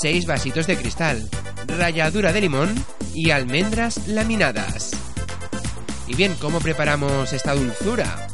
6 0.00 0.26
vasitos 0.26 0.66
de 0.66 0.76
cristal, 0.76 1.28
ralladura 1.66 2.32
de 2.32 2.42
limón 2.42 2.74
y 3.14 3.30
almendras 3.30 4.06
laminadas. 4.06 4.90
Y 6.06 6.14
bien, 6.14 6.34
¿cómo 6.40 6.60
preparamos 6.60 7.32
esta 7.32 7.54
dulzura? 7.54 8.28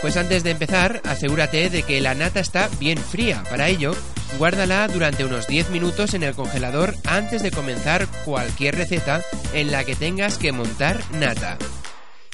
Pues 0.00 0.16
antes 0.16 0.44
de 0.44 0.50
empezar, 0.50 1.00
asegúrate 1.04 1.70
de 1.70 1.82
que 1.82 2.00
la 2.00 2.14
nata 2.14 2.40
está 2.40 2.68
bien 2.78 2.98
fría. 2.98 3.42
Para 3.48 3.68
ello, 3.68 3.94
guárdala 4.38 4.88
durante 4.88 5.24
unos 5.24 5.46
10 5.46 5.70
minutos 5.70 6.14
en 6.14 6.22
el 6.22 6.34
congelador 6.34 6.94
antes 7.06 7.42
de 7.42 7.50
comenzar 7.50 8.06
cualquier 8.24 8.76
receta 8.76 9.22
en 9.52 9.70
la 9.70 9.84
que 9.84 9.96
tengas 9.96 10.38
que 10.38 10.52
montar 10.52 11.00
nata. 11.12 11.58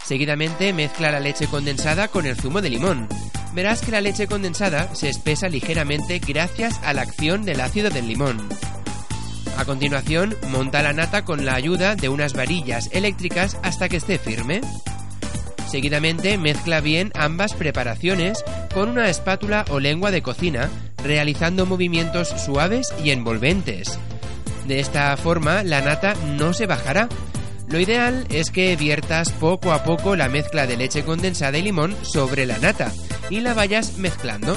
Seguidamente 0.05 0.73
mezcla 0.73 1.11
la 1.11 1.21
leche 1.21 1.47
condensada 1.47 2.09
con 2.09 2.27
el 2.27 2.37
zumo 2.37 2.61
de 2.61 2.71
limón. 2.71 3.09
Verás 3.55 3.81
que 3.81 3.93
la 3.93 4.01
leche 4.01 4.27
condensada 4.27 4.95
se 4.95 5.09
espesa 5.09 5.49
ligeramente 5.49 6.19
gracias 6.19 6.81
a 6.83 6.93
la 6.93 7.03
acción 7.03 7.45
del 7.45 7.61
ácido 7.61 7.91
del 7.91 8.09
limón. 8.09 8.49
A 9.57 9.65
continuación, 9.65 10.37
monta 10.49 10.83
la 10.83 10.93
nata 10.93 11.25
con 11.25 11.45
la 11.45 11.55
ayuda 11.55 11.95
de 11.95 12.09
unas 12.09 12.33
varillas 12.33 12.89
eléctricas 12.93 13.59
hasta 13.63 13.89
que 13.89 13.99
esté 13.99 14.19
firme. 14.19 14.63
Seguidamente 15.69 16.39
mezcla 16.39 16.81
bien 16.81 17.13
ambas 17.15 17.55
preparaciones 17.55 18.43
con 18.75 18.89
una 18.89 19.09
espátula 19.09 19.65
o 19.71 19.79
lengua 19.79 20.11
de 20.11 20.23
cocina, 20.23 20.71
realizando 21.03 21.67
movimientos 21.67 22.29
suaves 22.29 22.93
y 23.03 23.11
envolventes. 23.11 23.99
De 24.67 24.81
esta 24.81 25.17
forma 25.17 25.63
la 25.63 25.81
nata 25.81 26.15
no 26.39 26.53
se 26.53 26.67
bajará. 26.67 27.09
Lo 27.69 27.79
ideal 27.79 28.27
es 28.31 28.51
que 28.51 28.77
viertas 28.77 29.31
poco 29.33 29.73
a 29.73 29.85
poco 29.85 30.17
la 30.17 30.29
mezcla 30.29 30.67
de 30.67 30.77
leche 30.77 31.05
condensada 31.05 31.59
y 31.59 31.63
limón 31.63 31.97
sobre 32.03 32.47
la 32.47 32.59
nata 32.59 32.93
y 33.31 33.41
la 33.41 33.55
vayas 33.55 33.97
mezclando. 33.97 34.57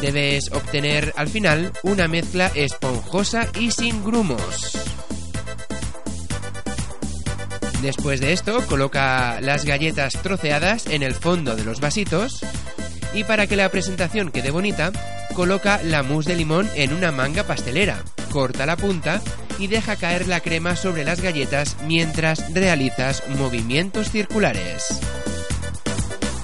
Debes 0.00 0.52
obtener 0.52 1.12
al 1.16 1.28
final 1.28 1.72
una 1.82 2.08
mezcla 2.08 2.50
esponjosa 2.54 3.48
y 3.58 3.70
sin 3.70 4.04
grumos. 4.04 4.76
Después 7.82 8.20
de 8.20 8.32
esto, 8.32 8.66
coloca 8.66 9.40
las 9.40 9.64
galletas 9.64 10.14
troceadas 10.22 10.86
en 10.86 11.02
el 11.02 11.14
fondo 11.14 11.56
de 11.56 11.64
los 11.64 11.80
vasitos 11.80 12.40
y 13.14 13.24
para 13.24 13.46
que 13.46 13.56
la 13.56 13.68
presentación 13.70 14.30
quede 14.30 14.50
bonita, 14.50 14.92
coloca 15.36 15.82
la 15.82 16.02
mousse 16.02 16.30
de 16.30 16.36
limón 16.36 16.66
en 16.76 16.94
una 16.94 17.12
manga 17.12 17.44
pastelera, 17.44 18.02
corta 18.32 18.64
la 18.64 18.78
punta 18.78 19.20
y 19.58 19.66
deja 19.66 19.96
caer 19.96 20.26
la 20.26 20.40
crema 20.40 20.76
sobre 20.76 21.04
las 21.04 21.20
galletas 21.20 21.76
mientras 21.86 22.54
realizas 22.54 23.22
movimientos 23.36 24.10
circulares. 24.10 24.98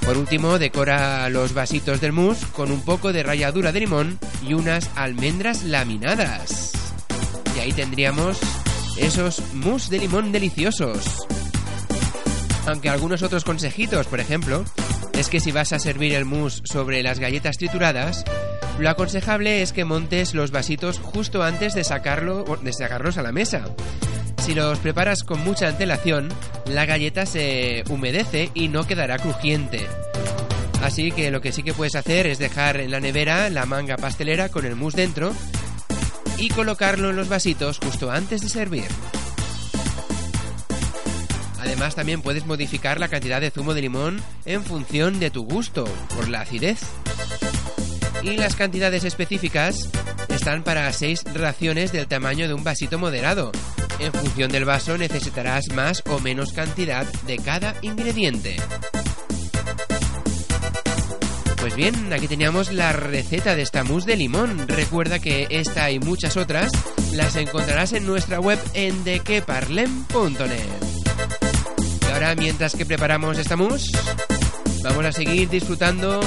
Por 0.04 0.18
último, 0.18 0.58
decora 0.58 1.26
los 1.30 1.54
vasitos 1.54 2.02
del 2.02 2.12
mousse 2.12 2.44
con 2.52 2.70
un 2.70 2.82
poco 2.82 3.14
de 3.14 3.22
ralladura 3.22 3.72
de 3.72 3.80
limón 3.80 4.18
y 4.46 4.52
unas 4.52 4.90
almendras 4.94 5.62
laminadas. 5.64 6.72
Y 7.56 7.60
ahí 7.60 7.72
tendríamos 7.72 8.38
esos 8.98 9.42
mousse 9.54 9.88
de 9.88 10.00
limón 10.00 10.32
deliciosos. 10.32 11.26
Aunque 12.66 12.90
algunos 12.90 13.22
otros 13.22 13.44
consejitos, 13.44 14.06
por 14.06 14.20
ejemplo, 14.20 14.64
es 15.14 15.30
que 15.30 15.40
si 15.40 15.50
vas 15.50 15.72
a 15.72 15.78
servir 15.78 16.12
el 16.12 16.26
mousse 16.26 16.60
sobre 16.64 17.02
las 17.02 17.18
galletas 17.18 17.56
trituradas, 17.56 18.24
lo 18.78 18.90
aconsejable 18.90 19.62
es 19.62 19.72
que 19.72 19.84
montes 19.84 20.34
los 20.34 20.50
vasitos 20.50 20.98
justo 20.98 21.42
antes 21.42 21.74
de, 21.74 21.84
sacarlo, 21.84 22.44
de 22.62 22.72
sacarlos 22.72 23.18
a 23.18 23.22
la 23.22 23.32
mesa. 23.32 23.64
Si 24.42 24.54
los 24.54 24.78
preparas 24.80 25.22
con 25.22 25.40
mucha 25.44 25.68
antelación, 25.68 26.28
la 26.66 26.84
galleta 26.84 27.26
se 27.26 27.84
humedece 27.88 28.50
y 28.54 28.68
no 28.68 28.86
quedará 28.86 29.18
crujiente. 29.18 29.86
Así 30.82 31.12
que 31.12 31.30
lo 31.30 31.40
que 31.40 31.52
sí 31.52 31.62
que 31.62 31.74
puedes 31.74 31.94
hacer 31.94 32.26
es 32.26 32.38
dejar 32.38 32.80
en 32.80 32.90
la 32.90 32.98
nevera 32.98 33.48
la 33.50 33.66
manga 33.66 33.96
pastelera 33.96 34.48
con 34.48 34.66
el 34.66 34.74
mousse 34.74 34.96
dentro 34.96 35.32
y 36.38 36.48
colocarlo 36.48 37.10
en 37.10 37.16
los 37.16 37.28
vasitos 37.28 37.78
justo 37.78 38.10
antes 38.10 38.40
de 38.40 38.48
servir. 38.48 38.88
Además 41.60 41.94
también 41.94 42.20
puedes 42.20 42.46
modificar 42.46 42.98
la 42.98 43.06
cantidad 43.06 43.40
de 43.40 43.52
zumo 43.52 43.74
de 43.74 43.82
limón 43.82 44.20
en 44.44 44.64
función 44.64 45.20
de 45.20 45.30
tu 45.30 45.44
gusto, 45.44 45.84
por 46.16 46.28
la 46.28 46.40
acidez. 46.40 46.80
Y 48.22 48.36
las 48.36 48.54
cantidades 48.54 49.04
específicas 49.04 49.88
están 50.28 50.62
para 50.62 50.92
6 50.92 51.24
raciones 51.34 51.92
del 51.92 52.06
tamaño 52.06 52.46
de 52.46 52.54
un 52.54 52.62
vasito 52.62 52.98
moderado. 52.98 53.52
En 53.98 54.12
función 54.12 54.50
del 54.50 54.64
vaso 54.64 54.96
necesitarás 54.96 55.68
más 55.74 56.02
o 56.08 56.20
menos 56.20 56.52
cantidad 56.52 57.04
de 57.26 57.36
cada 57.38 57.74
ingrediente. 57.82 58.56
Pues 61.60 61.76
bien, 61.76 62.12
aquí 62.12 62.26
teníamos 62.26 62.72
la 62.72 62.92
receta 62.92 63.54
de 63.54 63.62
esta 63.62 63.84
mousse 63.84 64.06
de 64.06 64.16
limón. 64.16 64.66
Recuerda 64.66 65.18
que 65.18 65.46
esta 65.50 65.90
y 65.90 66.00
muchas 66.00 66.36
otras 66.36 66.72
las 67.12 67.36
encontrarás 67.36 67.92
en 67.92 68.06
nuestra 68.06 68.40
web 68.40 68.58
en 68.74 69.04
dequeparlem.net. 69.04 70.68
Y 72.08 72.12
ahora, 72.12 72.34
mientras 72.34 72.74
que 72.74 72.84
preparamos 72.84 73.38
esta 73.38 73.56
mousse, 73.56 73.92
vamos 74.82 75.04
a 75.04 75.12
seguir 75.12 75.48
disfrutando 75.48 76.20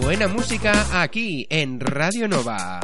buena 0.00 0.28
música 0.28 1.02
aquí 1.02 1.46
en 1.50 1.80
Radio 1.80 2.28
Nova. 2.28 2.80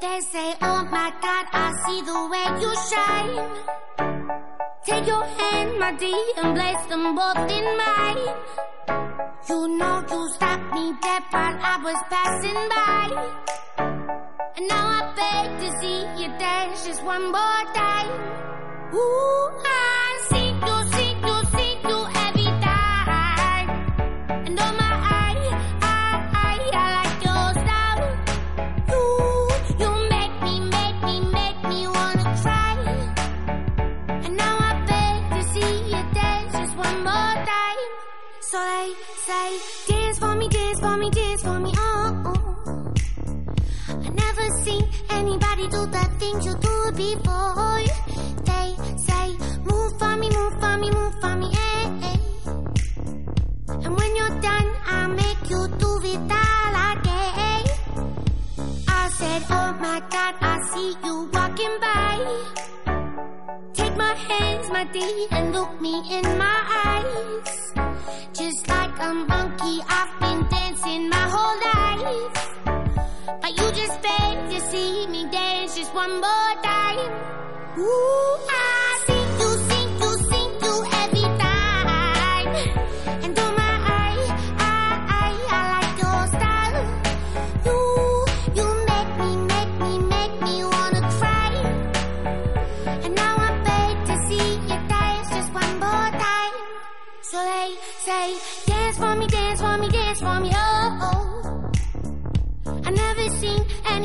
They 0.00 0.20
say, 0.20 0.54
oh 0.62 0.84
my 0.90 1.10
God, 1.20 1.46
I 1.52 1.72
see 1.86 2.02
the 2.02 2.28
way 2.30 2.62
you. 2.62 2.78
You 9.48 9.66
know 9.66 10.02
me 10.74 10.92
I 11.00 11.80
was 11.82 11.96
passing 12.10 12.68
by. 12.68 13.57
And 14.58 14.66
now 14.66 14.88
I 14.88 15.12
beg 15.14 15.46
to 15.60 15.78
see 15.78 16.00
you 16.20 16.36
dance 16.36 16.84
just 16.84 17.04
one 17.04 17.30
more 17.30 17.62
time. 17.74 18.10
Ooh, 18.92 19.50
I 19.64 19.87
seen 44.64 44.84
anybody 45.10 45.64
do 45.68 45.86
the 45.86 46.04
things 46.18 46.46
you 46.46 46.54
do 46.54 46.92
before. 46.92 47.82
They 48.48 48.68
say, 49.06 49.26
move 49.64 49.92
for 49.98 50.16
me, 50.16 50.28
move 50.30 50.54
for 50.60 50.76
me, 50.78 50.90
move 50.90 51.14
for 51.20 51.34
me, 51.36 51.48
hey, 51.54 51.84
eh. 52.10 52.18
And 53.84 53.96
when 53.96 54.16
you're 54.16 54.40
done, 54.40 54.68
I'll 54.86 55.08
make 55.08 55.42
you 55.50 55.60
do 55.84 55.90
it 56.12 56.20
all 56.42 56.74
again. 56.92 57.64
I 58.88 59.08
said, 59.18 59.42
oh 59.50 59.72
my 59.80 60.00
God, 60.10 60.34
I 60.40 60.58
see 60.72 60.90
you 61.04 61.30
walking 61.32 61.76
by. 61.80 62.16
Take 63.74 63.96
my 63.96 64.14
hands, 64.14 64.68
my 64.70 64.84
D, 64.92 65.26
and 65.30 65.52
look 65.52 65.80
me 65.80 65.94
in 66.16 66.24
my 66.38 66.58
eyes. 66.86 67.72
Just 68.32 68.68
like 68.68 68.94
a 69.00 69.14
monkey, 69.14 69.76
I've 69.88 70.20
been 70.20 70.48
dancing 70.48 71.08
my 71.08 71.26
whole 71.34 71.58
life. 71.68 72.44
But 73.40 73.50
you 73.58 73.72
just 73.72 74.02
one 75.98 76.20
more 76.20 76.54
time. 76.62 77.12
Ooh, 77.76 78.38
I 78.48 78.57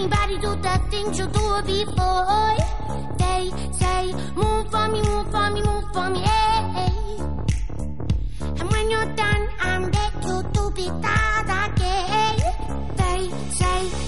anybody 0.04 0.38
do 0.38 0.56
the 0.62 0.82
things 0.92 1.18
you 1.18 1.28
do 1.28 1.62
before. 1.66 2.58
They 3.18 3.52
say, 3.72 4.14
move 4.36 4.70
for 4.70 4.88
me, 4.90 5.02
move 5.02 5.32
for 5.32 5.50
me, 5.50 5.62
move 5.62 5.86
for 5.94 6.10
me, 6.10 6.22
eh. 6.24 6.84
eh. 6.84 6.92
And 8.60 8.70
when 8.72 8.92
you're 8.92 9.14
done, 9.16 9.48
I'm 9.62 9.92
back 9.92 10.14
to 10.22 10.44
do 10.54 10.74
it 10.76 10.90
all 10.90 11.50
again. 11.66 12.38
They 12.98 13.30
say, 13.52 14.03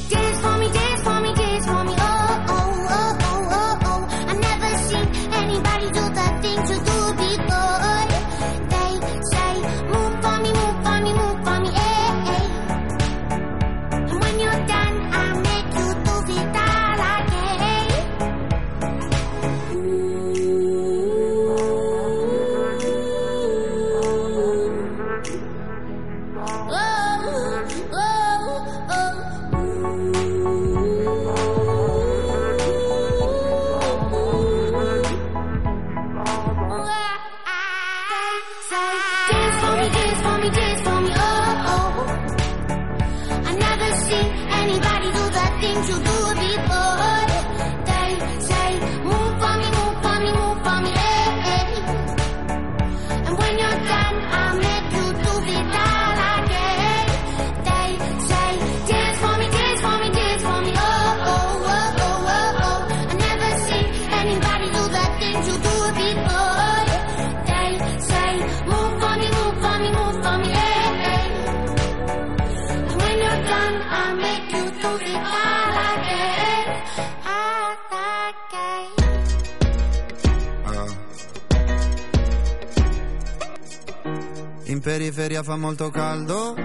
periferia 84.96 85.44
fa 85.44 85.58
molto 85.58 85.90
caldo, 85.90 86.56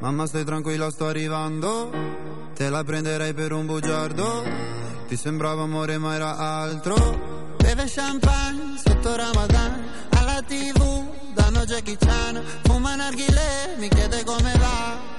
mamma 0.00 0.26
stai 0.26 0.42
tranquilla 0.44 0.90
sto 0.90 1.06
arrivando, 1.06 1.92
te 2.52 2.68
la 2.70 2.82
prenderei 2.82 3.32
per 3.34 3.52
un 3.52 3.66
bugiardo, 3.66 4.44
ti 5.06 5.16
sembrava 5.16 5.62
amore 5.62 5.96
ma 5.96 6.12
era 6.16 6.36
altro, 6.36 7.54
beve 7.56 7.84
champagne 7.86 8.76
sotto 8.84 9.14
Ramadan, 9.14 9.80
alla 10.10 10.42
tv 10.42 11.04
danno 11.34 11.64
Jackie 11.64 11.96
Chan, 11.96 12.42
fuma 12.64 12.96
narghile, 12.96 13.76
mi 13.78 13.88
chiede 13.88 14.24
come 14.24 14.52
va. 14.58 15.16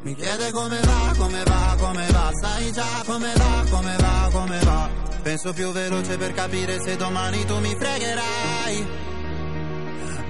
Mi 0.00 0.14
chiede 0.16 0.50
come 0.50 0.80
va, 0.80 1.14
come 1.16 1.42
va, 1.44 1.76
come 1.78 2.06
va, 2.10 2.30
sai 2.42 2.72
già 2.72 3.02
come 3.06 3.32
va, 3.36 3.64
come 3.70 3.96
va, 3.96 4.28
come 4.30 4.58
va. 4.58 4.90
Penso 5.22 5.52
più 5.54 5.70
veloce 5.70 6.18
per 6.18 6.34
capire 6.34 6.78
se 6.82 6.96
domani 6.96 7.44
tu 7.46 7.58
mi 7.60 7.74
fregherai. 7.74 9.13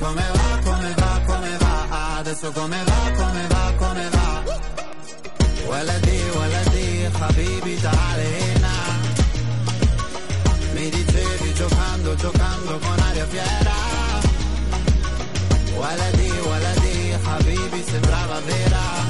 come 0.00 0.24
va, 0.32 0.58
come 0.64 0.94
va, 0.96 1.20
come 1.26 1.56
va, 1.58 2.16
adesso 2.18 2.50
come 2.52 2.82
va, 2.84 3.00
come 3.16 3.46
va, 3.48 3.72
come 3.76 4.08
va. 4.08 4.28
ولدي 5.70 6.20
ولدي 6.38 7.08
Habibi 7.20 7.74
تعال 7.82 8.20
هنا 8.20 8.76
Mi 10.74 10.88
dicevi 10.90 11.52
giocando, 11.54 12.14
giocando 12.16 12.72
con 12.82 12.98
aria 13.08 13.26
fiera. 13.32 13.78
ولدي 15.78 16.32
ولدي 16.50 17.16
Habibi 17.24 17.82
sembrava 17.90 18.40
vera. 18.46 19.09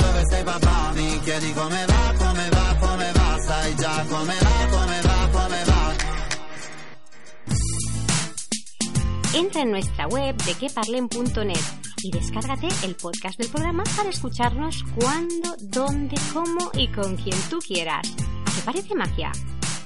Entra 9.33 9.61
en 9.61 9.71
nuestra 9.71 10.07
web 10.07 10.35
de 10.43 10.53
queparlen.net 10.55 11.59
y 12.03 12.11
descárgate 12.11 12.67
el 12.83 12.95
podcast 12.95 13.39
del 13.39 13.49
programa 13.49 13.83
para 13.95 14.09
escucharnos 14.09 14.83
cuando, 14.95 15.55
dónde, 15.61 16.15
cómo 16.33 16.69
y 16.73 16.87
con 16.89 17.15
quien 17.15 17.37
tú 17.49 17.59
quieras. 17.59 18.07
¿A 18.45 18.51
qué 18.51 18.61
parece 18.65 18.95
magia? 18.95 19.31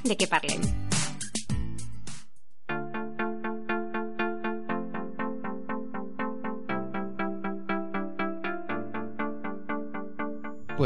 De 0.03 0.17
que 0.17 0.27
parlen. 0.27 0.95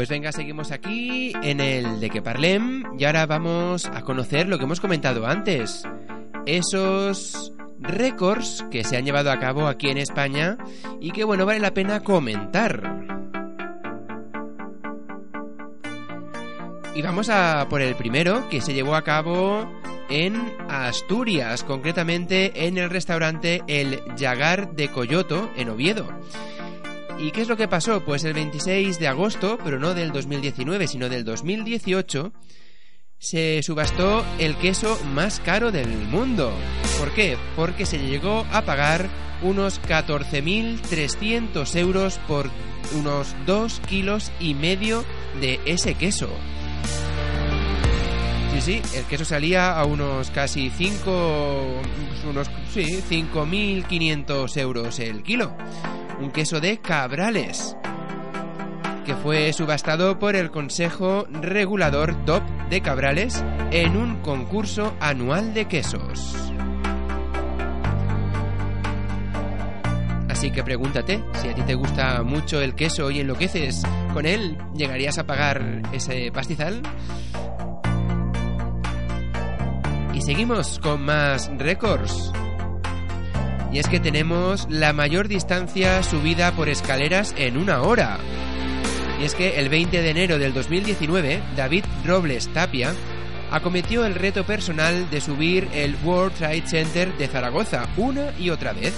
Pues 0.00 0.08
venga, 0.08 0.32
seguimos 0.32 0.72
aquí 0.72 1.34
en 1.42 1.60
el 1.60 2.00
de 2.00 2.08
que 2.08 2.22
parlem 2.22 2.84
y 2.98 3.04
ahora 3.04 3.26
vamos 3.26 3.84
a 3.84 4.00
conocer 4.00 4.48
lo 4.48 4.56
que 4.56 4.64
hemos 4.64 4.80
comentado 4.80 5.26
antes. 5.26 5.82
Esos 6.46 7.52
récords 7.78 8.64
que 8.70 8.82
se 8.82 8.96
han 8.96 9.04
llevado 9.04 9.30
a 9.30 9.38
cabo 9.38 9.66
aquí 9.66 9.90
en 9.90 9.98
España 9.98 10.56
y 11.02 11.10
que 11.10 11.24
bueno, 11.24 11.44
vale 11.44 11.60
la 11.60 11.74
pena 11.74 12.00
comentar. 12.00 12.82
Y 16.94 17.02
vamos 17.02 17.28
a 17.28 17.66
por 17.68 17.82
el 17.82 17.94
primero 17.94 18.48
que 18.48 18.62
se 18.62 18.72
llevó 18.72 18.94
a 18.94 19.04
cabo 19.04 19.70
en 20.08 20.50
Asturias, 20.70 21.62
concretamente 21.62 22.66
en 22.66 22.78
el 22.78 22.88
restaurante 22.88 23.60
El 23.66 24.00
Yagar 24.16 24.74
de 24.74 24.88
Coyoto 24.88 25.50
en 25.56 25.68
Oviedo. 25.68 26.08
¿Y 27.20 27.32
qué 27.32 27.42
es 27.42 27.48
lo 27.48 27.56
que 27.58 27.68
pasó? 27.68 28.02
Pues 28.02 28.24
el 28.24 28.32
26 28.32 28.98
de 28.98 29.06
agosto, 29.06 29.58
pero 29.62 29.78
no 29.78 29.92
del 29.92 30.10
2019, 30.10 30.86
sino 30.86 31.10
del 31.10 31.22
2018, 31.22 32.32
se 33.18 33.62
subastó 33.62 34.24
el 34.38 34.56
queso 34.56 34.98
más 35.12 35.38
caro 35.40 35.70
del 35.70 35.88
mundo. 35.88 36.50
¿Por 36.98 37.12
qué? 37.12 37.36
Porque 37.56 37.84
se 37.84 37.98
llegó 37.98 38.46
a 38.50 38.62
pagar 38.62 39.10
unos 39.42 39.82
14.300 39.82 41.76
euros 41.76 42.18
por 42.26 42.48
unos 42.96 43.36
2 43.44 43.82
kilos 43.86 44.32
y 44.40 44.54
medio 44.54 45.04
de 45.42 45.60
ese 45.66 45.94
queso. 45.94 46.30
Sí, 48.54 48.60
sí, 48.62 48.82
el 48.96 49.04
queso 49.04 49.26
salía 49.26 49.78
a 49.78 49.84
unos 49.84 50.30
casi 50.30 50.70
5... 50.70 51.82
unos... 52.30 52.50
sí, 52.72 53.02
5.500 53.10 54.56
euros 54.56 54.98
el 54.98 55.22
kilo. 55.22 55.54
Un 56.20 56.30
queso 56.30 56.60
de 56.60 56.78
cabrales 56.78 57.76
que 59.04 59.14
fue 59.16 59.52
subastado 59.52 60.18
por 60.18 60.36
el 60.36 60.50
Consejo 60.50 61.26
Regulador 61.30 62.14
Top 62.24 62.42
de 62.68 62.80
Cabrales 62.82 63.42
en 63.70 63.96
un 63.96 64.20
concurso 64.20 64.94
anual 65.00 65.54
de 65.54 65.66
quesos. 65.66 66.36
Así 70.28 70.50
que 70.50 70.62
pregúntate, 70.62 71.22
si 71.34 71.48
a 71.48 71.54
ti 71.54 71.62
te 71.62 71.74
gusta 71.74 72.22
mucho 72.22 72.60
el 72.60 72.74
queso 72.74 73.10
y 73.10 73.20
enloqueces 73.20 73.82
con 74.14 74.26
él, 74.26 74.56
¿llegarías 74.74 75.18
a 75.18 75.26
pagar 75.26 75.82
ese 75.92 76.30
pastizal? 76.32 76.82
Y 80.14 80.22
seguimos 80.22 80.78
con 80.78 81.04
más 81.04 81.50
récords. 81.58 82.32
Y 83.72 83.78
es 83.78 83.88
que 83.88 84.00
tenemos 84.00 84.66
la 84.68 84.92
mayor 84.92 85.28
distancia 85.28 86.02
subida 86.02 86.52
por 86.52 86.68
escaleras 86.68 87.34
en 87.38 87.56
una 87.56 87.82
hora. 87.82 88.18
Y 89.20 89.24
es 89.24 89.34
que 89.34 89.60
el 89.60 89.68
20 89.68 90.02
de 90.02 90.10
enero 90.10 90.38
del 90.38 90.52
2019, 90.52 91.40
David 91.56 91.84
Robles 92.04 92.48
Tapia 92.52 92.92
acometió 93.50 94.04
el 94.04 94.14
reto 94.14 94.44
personal 94.44 95.08
de 95.10 95.20
subir 95.20 95.68
el 95.72 95.96
World 96.04 96.36
Trade 96.36 96.66
Center 96.66 97.16
de 97.16 97.28
Zaragoza 97.28 97.88
una 97.96 98.32
y 98.38 98.50
otra 98.50 98.72
vez. 98.72 98.94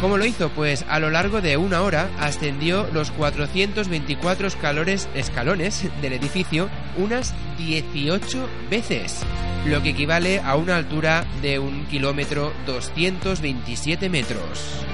¿Cómo 0.00 0.16
lo 0.16 0.24
hizo? 0.24 0.48
Pues 0.50 0.84
a 0.88 1.00
lo 1.00 1.10
largo 1.10 1.40
de 1.40 1.56
una 1.56 1.82
hora 1.82 2.08
ascendió 2.20 2.86
los 2.92 3.10
424 3.10 4.46
escalones, 4.46 5.08
escalones 5.14 5.88
del 6.00 6.12
edificio 6.12 6.70
unas 6.96 7.34
18 7.58 8.48
veces, 8.70 9.22
lo 9.66 9.82
que 9.82 9.90
equivale 9.90 10.38
a 10.38 10.54
una 10.54 10.76
altura 10.76 11.26
de 11.42 11.58
un 11.58 11.84
kilómetro 11.86 12.52
227 12.64 14.08
metros. 14.08 14.84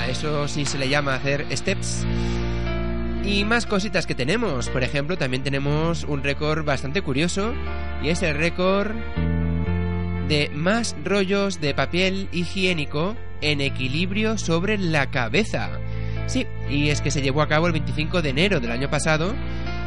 A 0.00 0.08
eso 0.08 0.48
sí 0.48 0.64
se 0.64 0.76
le 0.76 0.88
llama 0.88 1.14
hacer 1.14 1.46
steps. 1.52 2.04
Y 3.24 3.44
más 3.44 3.66
cositas 3.66 4.06
que 4.06 4.16
tenemos. 4.16 4.68
Por 4.68 4.82
ejemplo, 4.82 5.16
también 5.16 5.44
tenemos 5.44 6.02
un 6.02 6.24
récord 6.24 6.64
bastante 6.64 7.02
curioso. 7.02 7.54
Y 8.02 8.08
es 8.08 8.20
el 8.24 8.36
récord 8.36 8.96
de 10.28 10.50
más 10.54 10.96
rollos 11.04 11.60
de 11.60 11.74
papel 11.74 12.28
higiénico 12.32 13.16
en 13.40 13.60
equilibrio 13.60 14.38
sobre 14.38 14.78
la 14.78 15.10
cabeza. 15.10 15.70
Sí, 16.26 16.46
y 16.70 16.88
es 16.88 17.00
que 17.00 17.10
se 17.10 17.22
llevó 17.22 17.42
a 17.42 17.48
cabo 17.48 17.66
el 17.66 17.72
25 17.72 18.22
de 18.22 18.30
enero 18.30 18.60
del 18.60 18.70
año 18.70 18.88
pasado 18.88 19.34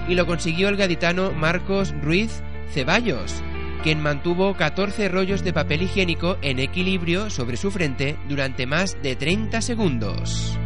y 0.07 0.15
lo 0.15 0.25
consiguió 0.25 0.69
el 0.69 0.77
gaditano 0.77 1.31
Marcos 1.31 1.93
Ruiz 2.01 2.41
Ceballos, 2.71 3.41
quien 3.83 4.01
mantuvo 4.01 4.55
14 4.55 5.09
rollos 5.09 5.43
de 5.43 5.53
papel 5.53 5.83
higiénico 5.83 6.37
en 6.41 6.59
equilibrio 6.59 7.29
sobre 7.29 7.57
su 7.57 7.71
frente 7.71 8.17
durante 8.27 8.65
más 8.65 9.01
de 9.01 9.15
30 9.15 9.61
segundos. 9.61 10.57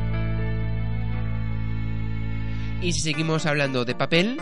Y 2.81 2.93
si 2.93 3.01
seguimos 3.01 3.45
hablando 3.45 3.83
de 3.83 3.95
papel, 3.95 4.37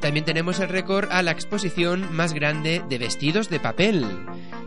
también 0.00 0.24
tenemos 0.24 0.60
el 0.60 0.68
récord 0.68 1.08
a 1.10 1.22
la 1.22 1.32
exposición 1.32 2.14
más 2.14 2.32
grande 2.32 2.82
de 2.88 2.98
vestidos 2.98 3.48
de 3.48 3.60
papel. 3.60 4.06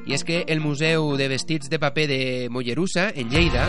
Y 0.05 0.13
es 0.13 0.23
que 0.23 0.45
el 0.47 0.59
Museo 0.59 1.15
de 1.15 1.27
Vestits 1.27 1.69
de 1.69 1.79
Papel 1.79 2.07
de 2.07 2.47
Mollerusa, 2.49 3.09
en 3.09 3.29
Lleida, 3.29 3.67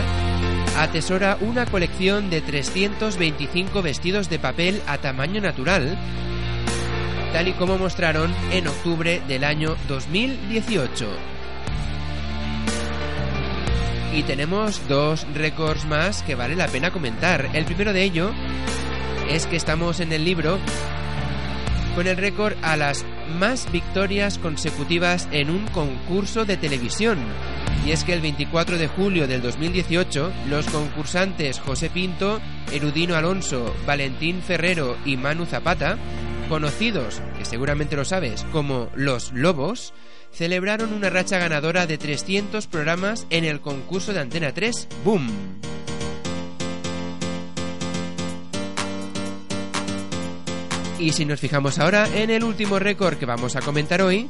atesora 0.77 1.37
una 1.41 1.65
colección 1.65 2.29
de 2.29 2.41
325 2.41 3.81
vestidos 3.81 4.29
de 4.29 4.39
papel 4.39 4.81
a 4.87 4.97
tamaño 4.97 5.41
natural, 5.41 5.97
tal 7.31 7.47
y 7.47 7.53
como 7.53 7.77
mostraron 7.77 8.33
en 8.51 8.67
octubre 8.67 9.21
del 9.27 9.43
año 9.43 9.75
2018. 9.87 11.07
Y 14.15 14.23
tenemos 14.23 14.87
dos 14.87 15.25
récords 15.33 15.85
más 15.85 16.21
que 16.23 16.35
vale 16.35 16.55
la 16.55 16.67
pena 16.67 16.91
comentar. 16.91 17.49
El 17.53 17.65
primero 17.65 17.93
de 17.93 18.03
ello 18.03 18.31
es 19.29 19.47
que 19.47 19.55
estamos 19.55 19.99
en 19.99 20.11
el 20.11 20.23
libro 20.23 20.59
con 21.95 22.07
el 22.07 22.17
récord 22.17 22.55
a 22.61 22.77
las 22.77 23.05
más 23.37 23.71
victorias 23.71 24.37
consecutivas 24.37 25.27
en 25.31 25.49
un 25.49 25.67
concurso 25.67 26.45
de 26.45 26.57
televisión. 26.57 27.19
Y 27.85 27.91
es 27.91 28.03
que 28.03 28.13
el 28.13 28.21
24 28.21 28.77
de 28.77 28.87
julio 28.87 29.27
del 29.27 29.41
2018, 29.41 30.31
los 30.49 30.65
concursantes 30.67 31.59
José 31.59 31.89
Pinto, 31.89 32.39
Erudino 32.71 33.15
Alonso, 33.15 33.73
Valentín 33.85 34.41
Ferrero 34.41 34.97
y 35.05 35.17
Manu 35.17 35.45
Zapata, 35.45 35.97
conocidos, 36.49 37.21
que 37.37 37.45
seguramente 37.45 37.95
lo 37.95 38.05
sabes, 38.05 38.45
como 38.51 38.89
Los 38.95 39.33
Lobos, 39.33 39.93
celebraron 40.31 40.93
una 40.93 41.09
racha 41.09 41.37
ganadora 41.37 41.87
de 41.87 41.97
300 41.97 42.67
programas 42.67 43.27
en 43.29 43.45
el 43.45 43.59
concurso 43.59 44.13
de 44.13 44.21
Antena 44.21 44.53
3 44.53 44.87
Boom. 45.03 45.27
Y 51.03 51.11
si 51.11 51.25
nos 51.25 51.41
fijamos 51.41 51.79
ahora 51.79 52.07
en 52.15 52.29
el 52.29 52.45
último 52.45 52.79
récord 52.79 53.17
que 53.17 53.25
vamos 53.25 53.57
a 53.57 53.61
comentar 53.61 54.01
hoy, 54.01 54.29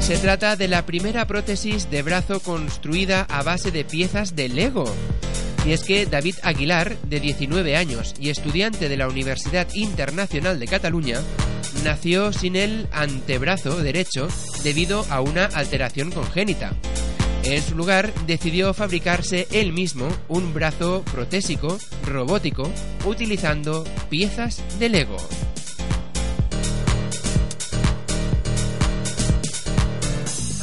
se 0.00 0.16
trata 0.16 0.56
de 0.56 0.66
la 0.66 0.86
primera 0.86 1.26
prótesis 1.26 1.90
de 1.90 2.00
brazo 2.00 2.40
construida 2.40 3.26
a 3.28 3.42
base 3.42 3.70
de 3.70 3.84
piezas 3.84 4.34
de 4.34 4.48
Lego. 4.48 4.86
Y 5.66 5.72
es 5.72 5.82
que 5.82 6.06
David 6.06 6.36
Aguilar, 6.42 6.96
de 7.02 7.20
19 7.20 7.76
años 7.76 8.14
y 8.18 8.30
estudiante 8.30 8.88
de 8.88 8.96
la 8.96 9.08
Universidad 9.08 9.68
Internacional 9.74 10.58
de 10.58 10.68
Cataluña, 10.68 11.20
nació 11.84 12.32
sin 12.32 12.56
el 12.56 12.88
antebrazo 12.90 13.76
derecho 13.82 14.28
debido 14.64 15.04
a 15.10 15.20
una 15.20 15.44
alteración 15.44 16.12
congénita. 16.12 16.72
En 17.48 17.62
su 17.62 17.76
lugar, 17.76 18.12
decidió 18.26 18.74
fabricarse 18.74 19.46
él 19.52 19.72
mismo 19.72 20.08
un 20.26 20.52
brazo 20.52 21.04
protésico 21.12 21.78
robótico 22.04 22.68
utilizando 23.04 23.84
piezas 24.10 24.60
de 24.80 24.88
Lego. 24.88 25.16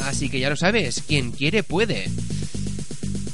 Así 0.02 0.28
que 0.28 0.38
ya 0.38 0.50
lo 0.50 0.56
sabes, 0.56 1.02
quien 1.08 1.32
quiere 1.32 1.62
puede. 1.62 2.10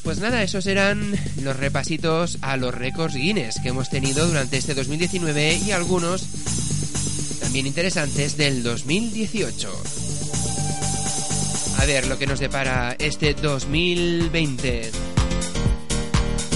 Pues 0.05 0.21
nada, 0.21 0.45
esos 0.45 0.67
eran 0.67 1.13
los 1.43 1.57
repasitos 1.57 2.39
a 2.43 2.57
los 2.57 2.73
récords 2.73 3.17
Guinness 3.17 3.59
que 3.61 3.71
hemos 3.71 3.91
tenido 3.91 4.29
durante 4.29 4.59
este 4.59 4.75
2019 4.75 5.57
y 5.67 5.73
algunos 5.73 6.25
también 7.41 7.67
interesantes 7.67 8.37
del 8.37 8.63
2018. 8.63 10.00
A 11.81 11.87
ver 11.87 12.07
lo 12.09 12.19
que 12.19 12.27
nos 12.27 12.39
depara 12.39 12.95
este 12.99 13.33
2020. 13.33 14.91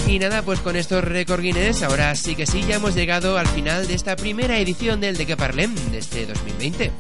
Y 0.06 0.18
nada, 0.18 0.42
pues 0.42 0.60
con 0.60 0.76
estos 0.76 1.02
récords 1.02 1.42
Guinness, 1.42 1.82
ahora 1.82 2.14
sí 2.14 2.36
que 2.36 2.44
sí, 2.44 2.62
ya 2.68 2.74
hemos 2.74 2.94
llegado 2.94 3.38
al 3.38 3.46
final 3.46 3.86
de 3.86 3.94
esta 3.94 4.16
primera 4.16 4.58
edición 4.58 5.00
del 5.00 5.16
De 5.16 5.24
Que 5.24 5.34
Parlem 5.34 5.74
de 5.90 5.96
este 5.96 6.26
2020. 6.26 6.90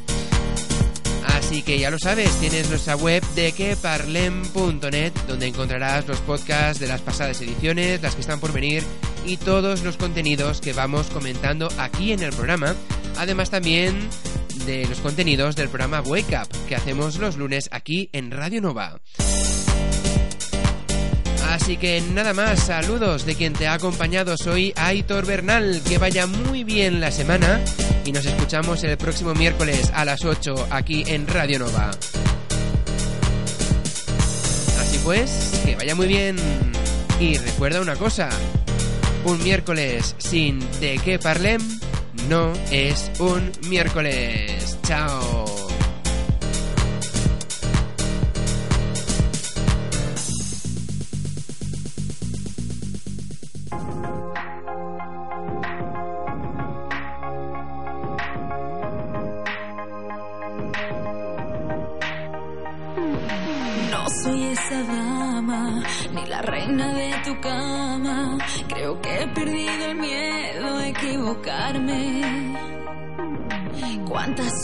Así 1.26 1.62
que 1.62 1.78
ya 1.78 1.90
lo 1.90 1.98
sabes, 1.98 2.30
tienes 2.40 2.70
nuestra 2.70 2.96
web 2.96 3.22
de 3.34 3.52
queparlem.net 3.52 5.12
donde 5.28 5.46
encontrarás 5.46 6.08
los 6.08 6.20
podcasts 6.20 6.80
de 6.80 6.86
las 6.86 7.02
pasadas 7.02 7.42
ediciones, 7.42 8.00
las 8.00 8.14
que 8.14 8.22
están 8.22 8.40
por 8.40 8.52
venir 8.52 8.82
y 9.26 9.36
todos 9.36 9.82
los 9.82 9.98
contenidos 9.98 10.62
que 10.62 10.72
vamos 10.72 11.08
comentando 11.08 11.68
aquí 11.76 12.12
en 12.12 12.22
el 12.22 12.32
programa. 12.32 12.74
Además 13.18 13.50
también 13.50 14.08
de 14.66 14.86
los 14.86 15.00
contenidos 15.00 15.56
del 15.56 15.68
programa 15.68 16.00
Wake 16.00 16.36
Up 16.40 16.48
que 16.68 16.74
hacemos 16.74 17.18
los 17.18 17.36
lunes 17.36 17.68
aquí 17.72 18.08
en 18.12 18.30
Radio 18.30 18.60
Nova. 18.60 19.00
Así 21.50 21.76
que 21.76 22.00
nada 22.00 22.34
más, 22.34 22.60
saludos 22.60 23.26
de 23.26 23.34
quien 23.34 23.52
te 23.52 23.66
ha 23.66 23.74
acompañado. 23.74 24.36
Soy 24.36 24.72
Aitor 24.76 25.26
Bernal. 25.26 25.82
Que 25.86 25.98
vaya 25.98 26.26
muy 26.26 26.64
bien 26.64 27.00
la 27.00 27.10
semana 27.10 27.60
y 28.04 28.12
nos 28.12 28.26
escuchamos 28.26 28.82
el 28.84 28.96
próximo 28.96 29.34
miércoles 29.34 29.90
a 29.94 30.04
las 30.04 30.24
8 30.24 30.68
aquí 30.70 31.04
en 31.06 31.26
Radio 31.26 31.60
Nova. 31.60 31.90
Así 34.80 34.98
pues, 35.04 35.62
que 35.64 35.76
vaya 35.76 35.94
muy 35.94 36.08
bien. 36.08 36.36
Y 37.20 37.38
recuerda 37.38 37.80
una 37.80 37.96
cosa, 37.96 38.28
un 39.24 39.42
miércoles 39.42 40.16
sin 40.18 40.58
de 40.80 40.98
qué 41.04 41.18
parlem 41.18 41.60
no 42.28 42.52
es 42.70 43.10
un 43.18 43.52
miércoles. 43.68 44.78
Chao. 44.82 45.44
No 63.90 64.08
soy 64.22 64.42
esa 64.44 64.82
dama, 64.82 65.82
ni 66.12 66.26
la 66.26 66.42
reina 66.42 66.92
de 66.94 67.12
tu 67.24 67.40
cama. 67.40 68.38
Creo 68.68 69.00
que 69.00 69.22
he 69.22 69.26
perdido 69.28 69.86
el 69.90 69.96
miedo 69.96 70.76
a 70.76 70.88
equivocarme. 70.88 71.83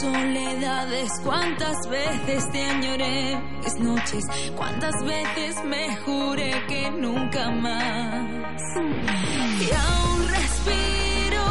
Soledades, 0.00 1.10
cuántas 1.22 1.86
veces 1.90 2.50
te 2.52 2.64
añoré 2.64 3.38
mis 3.62 3.74
noches, 3.80 4.24
cuántas 4.56 4.94
veces 5.04 5.62
me 5.66 5.94
juré 5.96 6.64
que 6.68 6.90
nunca 6.90 7.50
más. 7.50 8.62
Y 9.60 9.70
aún 9.70 10.26
respiro, 10.26 11.44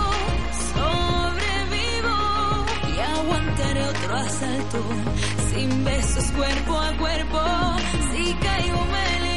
sobrevivo 0.73 2.17
y 2.87 2.99
aguantaré 2.99 3.83
otro 3.83 4.15
asalto 4.15 4.83
sin 5.53 5.85
besos 5.85 6.31
cuerpo 6.31 6.79
a 6.79 6.97
cuerpo. 6.97 7.41
Si 8.11 8.33
caigo 8.33 8.83
me 8.85 9.28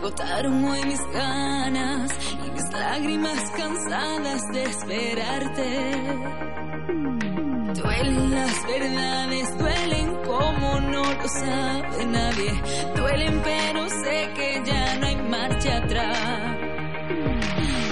agotaron 0.00 0.64
hoy 0.64 0.82
mis 0.84 1.12
ganas 1.12 2.10
y 2.46 2.50
mis 2.52 2.72
lágrimas 2.72 3.50
cansadas 3.54 4.42
de 4.52 4.62
esperarte. 4.62 5.92
Duelen 7.74 8.30
las 8.30 8.66
verdades, 8.66 9.58
duelen 9.58 10.06
como 10.24 10.80
no 10.80 11.02
lo 11.02 11.28
sabe 11.28 12.06
nadie. 12.06 12.62
Duelen 12.96 13.42
pero 13.44 13.88
sé 13.90 14.30
que 14.34 14.62
ya 14.64 14.96
no 14.96 15.06
hay 15.06 15.16
marcha 15.16 15.76
atrás. 15.76 16.56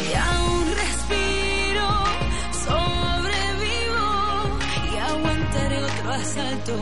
Y 0.09 0.15
aún 0.15 0.67
respiro, 0.83 1.89
sobrevivo 2.65 4.07
y 4.93 4.97
aguantaré 4.97 5.85
otro 5.85 6.11
asalto. 6.11 6.75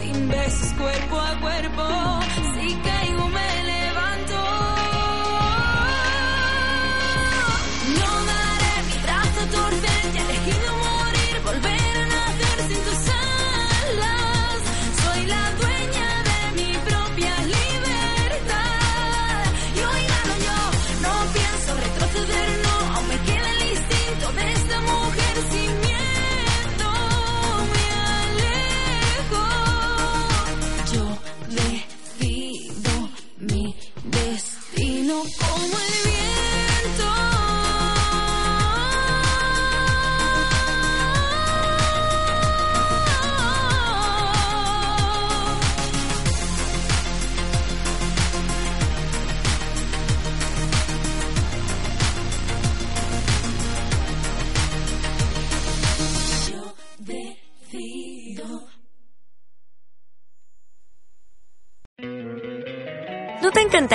Sin 0.00 0.28
besos 0.28 0.72
cuerpo 0.72 1.20
a 1.20 1.40
cuerpo, 1.40 2.18